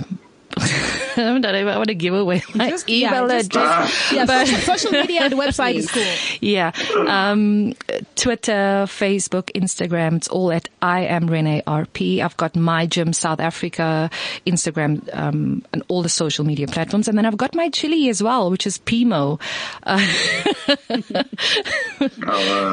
[0.59, 4.13] I don't know if I want to give away my Just- email yeah, just- address.
[4.13, 6.03] Yeah, but social, social media and website is cool.
[6.41, 6.73] yeah.
[7.07, 7.75] Um,
[8.17, 12.21] Twitter, Facebook, Instagram, it's all at I am Renee RP.
[12.21, 14.11] I've got my gym South Africa,
[14.47, 17.09] Instagram, um, and all the social media platforms.
[17.09, 19.41] And then I've got my chili as well, which is Pimo.
[19.87, 19.99] Uh,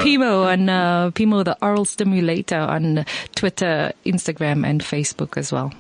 [0.02, 3.06] Pimo and, uh, Pimo the oral stimulator on
[3.36, 5.72] Twitter, Instagram, and Facebook as well.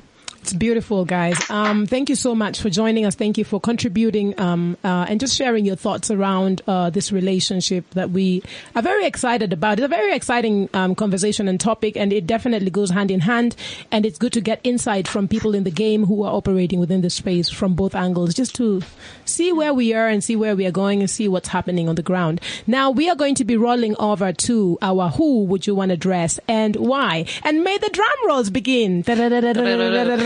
[0.41, 1.37] It's beautiful, guys.
[1.49, 3.13] Um, thank you so much for joining us.
[3.13, 7.89] Thank you for contributing um, uh, and just sharing your thoughts around uh, this relationship
[7.91, 8.41] that we
[8.73, 9.79] are very excited about.
[9.79, 13.55] It's a very exciting um, conversation and topic, and it definitely goes hand in hand.
[13.91, 17.01] And it's good to get insight from people in the game who are operating within
[17.01, 18.81] the space from both angles, just to
[19.25, 21.95] see where we are and see where we are going and see what's happening on
[21.95, 22.39] the ground.
[22.65, 25.97] Now we are going to be rolling over to our who would you want to
[25.97, 29.03] dress and why, and may the drum rolls begin.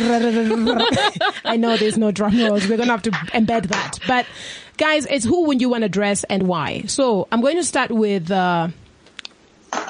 [1.45, 2.67] I know there's no drum rolls.
[2.67, 3.99] We're going to have to embed that.
[4.07, 4.25] But
[4.77, 6.83] guys, it's who would you want to dress and why.
[6.87, 8.67] So I'm going to start with, uh,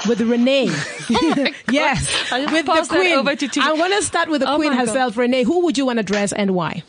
[0.07, 0.65] with Renee.
[1.71, 2.31] yes.
[2.31, 3.25] I'll with the queen.
[3.63, 4.87] I want to start with the Oh queen my God.
[4.87, 5.43] herself, Renee.
[5.43, 6.83] Who would you want to dress and why?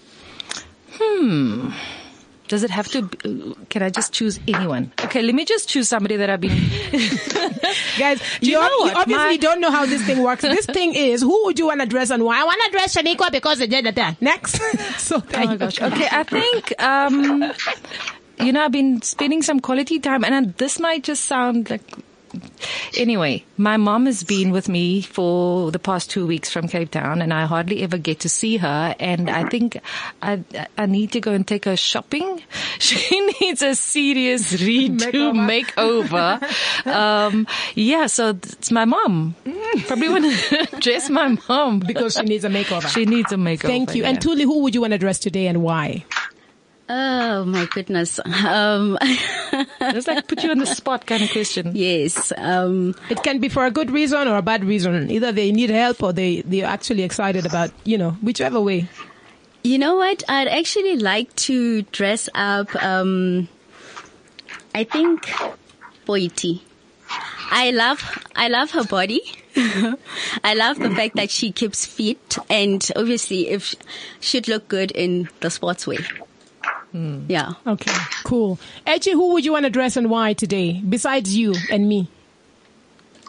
[2.54, 3.02] Does it have to?
[3.02, 4.92] Be, can I just choose anyone?
[5.02, 6.54] Okay, let me just choose somebody that I've been.
[7.98, 8.96] Guys, you you, know you what?
[8.96, 10.42] obviously My- don't know how this thing works.
[10.42, 12.40] This thing is, who would you want to dress and why?
[12.40, 14.22] I want to dress Shaniqua because they did that.
[14.22, 14.60] Next.
[15.00, 15.66] so Oh my go.
[15.66, 15.82] gosh.
[15.82, 17.52] Okay, I think um,
[18.38, 21.82] you know I've been spending some quality time, and uh, this might just sound like.
[22.96, 27.20] Anyway, my mom has been with me for the past two weeks from Cape Town,
[27.22, 28.94] and I hardly ever get to see her.
[29.00, 29.78] And I think
[30.22, 30.42] I
[30.78, 32.42] I need to go and take her shopping.
[32.78, 36.42] She needs a serious redo makeover.
[36.86, 39.34] um, yeah, so it's my mom.
[39.86, 42.86] Probably want to dress my mom Because she needs a makeover.
[42.88, 43.62] she needs a makeover.
[43.62, 44.02] Thank you.
[44.02, 44.08] yeah.
[44.10, 46.04] And Thuli, who would you want to dress today and why?
[46.88, 48.20] Oh my goodness.
[48.44, 48.98] Um,
[49.80, 51.72] It's like put you on the spot kind of question.
[51.74, 52.32] yes.
[52.36, 55.10] Um, It can be for a good reason or a bad reason.
[55.10, 58.88] Either they need help or they, they're actually excited about, you know, whichever way.
[59.62, 60.22] You know what?
[60.28, 62.74] I'd actually like to dress up.
[62.82, 63.48] Um,
[64.74, 65.22] I think
[66.06, 66.60] Boity.
[67.50, 68.02] I love
[68.34, 69.22] I love her body.
[69.56, 73.74] I love the fact that she keeps fit, and obviously, if
[74.20, 75.48] she'd look good in the
[76.94, 77.24] sportswear.
[77.28, 77.52] Yeah.
[77.66, 77.92] Okay,
[78.24, 78.58] cool.
[78.86, 82.08] Echi, who would you want to dress and why today, besides you and me?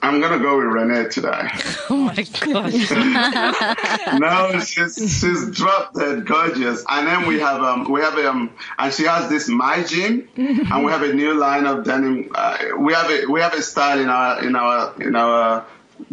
[0.01, 1.47] I'm gonna go with Renee today.
[1.89, 2.91] Oh my gosh.
[4.20, 6.84] no, she's she's drop dead gorgeous.
[6.88, 10.84] And then we have um we have um and she has this my gym, and
[10.84, 12.32] we have a new line of denim.
[12.36, 15.66] Uh, we have a we have a style in our in our in our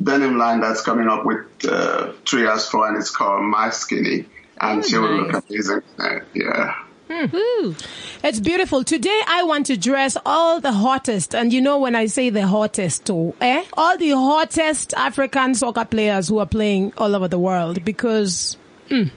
[0.03, 4.27] denim line that's coming up with uh, three years four, and it's called my skinny,
[4.61, 5.83] and she will look amazing.
[5.99, 6.83] Uh, yeah.
[8.25, 8.85] It's beautiful.
[8.85, 12.47] Today I want to dress all the hottest, and you know when I say the
[12.47, 13.65] hottest too, eh?
[13.75, 18.57] All the hottest African soccer players who are playing all over the world because,
[18.89, 19.11] mm,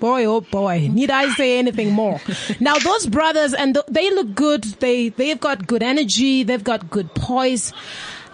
[0.00, 2.20] boy, oh boy, need I say anything more?
[2.60, 4.64] now those brothers, and th- they look good.
[4.64, 6.42] They, they've got good energy.
[6.42, 7.72] They've got good poise.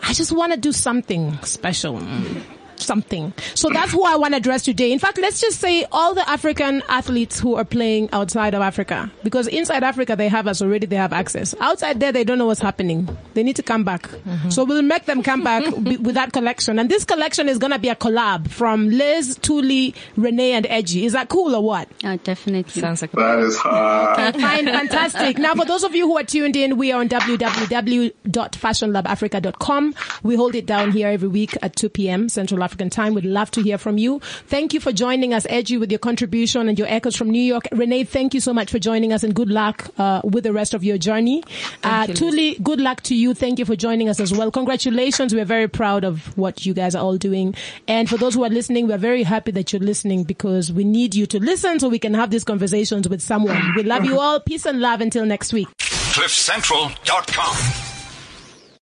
[0.03, 1.99] I just want to do something special.
[1.99, 2.43] Mm,
[2.77, 3.33] Something.
[3.55, 4.93] So that's who I want to address today.
[4.93, 9.11] In fact, let's just say all the African athletes who are playing outside of Africa,
[9.23, 11.55] because inside Africa they have us already, they have access.
[11.61, 13.09] Outside there, they don't know what's happening.
[13.35, 14.03] They need to come back.
[14.09, 14.51] Mm-hmm.
[14.51, 16.79] So we'll make them come back b- with that collection.
[16.79, 21.05] And this collection is going to be a collab from Liz, Thuli, Renee, and Edgy.
[21.07, 21.89] Is that cool or what?
[22.05, 22.81] Oh, definitely.
[22.81, 24.35] Sounds like That is hard.
[24.35, 25.39] Fine, fantastic.
[25.39, 29.95] Now, for those of you who are tuned in, we are on www.fashionlabafrica.com.
[30.23, 32.29] We hold it down here every week at 2 p.m.
[32.29, 33.15] Central African time.
[33.15, 34.21] We'd love to hear from you.
[34.47, 37.69] Thank you for joining us, Edgy, with your contribution and your echoes from New York.
[37.73, 40.75] Renee, thank you so much for joining us and good luck uh, with the rest
[40.75, 41.43] of your journey.
[41.83, 43.35] Uh, you, Thuli, good luck to you.
[43.35, 44.51] Thank you for joining us as well.
[44.51, 45.35] Congratulations.
[45.35, 47.55] We're very proud of what you guys are all doing.
[47.87, 51.15] And for those who are listening, we're very happy that you're listening because we need
[51.15, 53.61] you to listen so we can have these conversations with someone.
[53.77, 54.41] We love you all.
[54.41, 55.69] Peace and love until next week.
[55.79, 57.94] CliffCentral.com.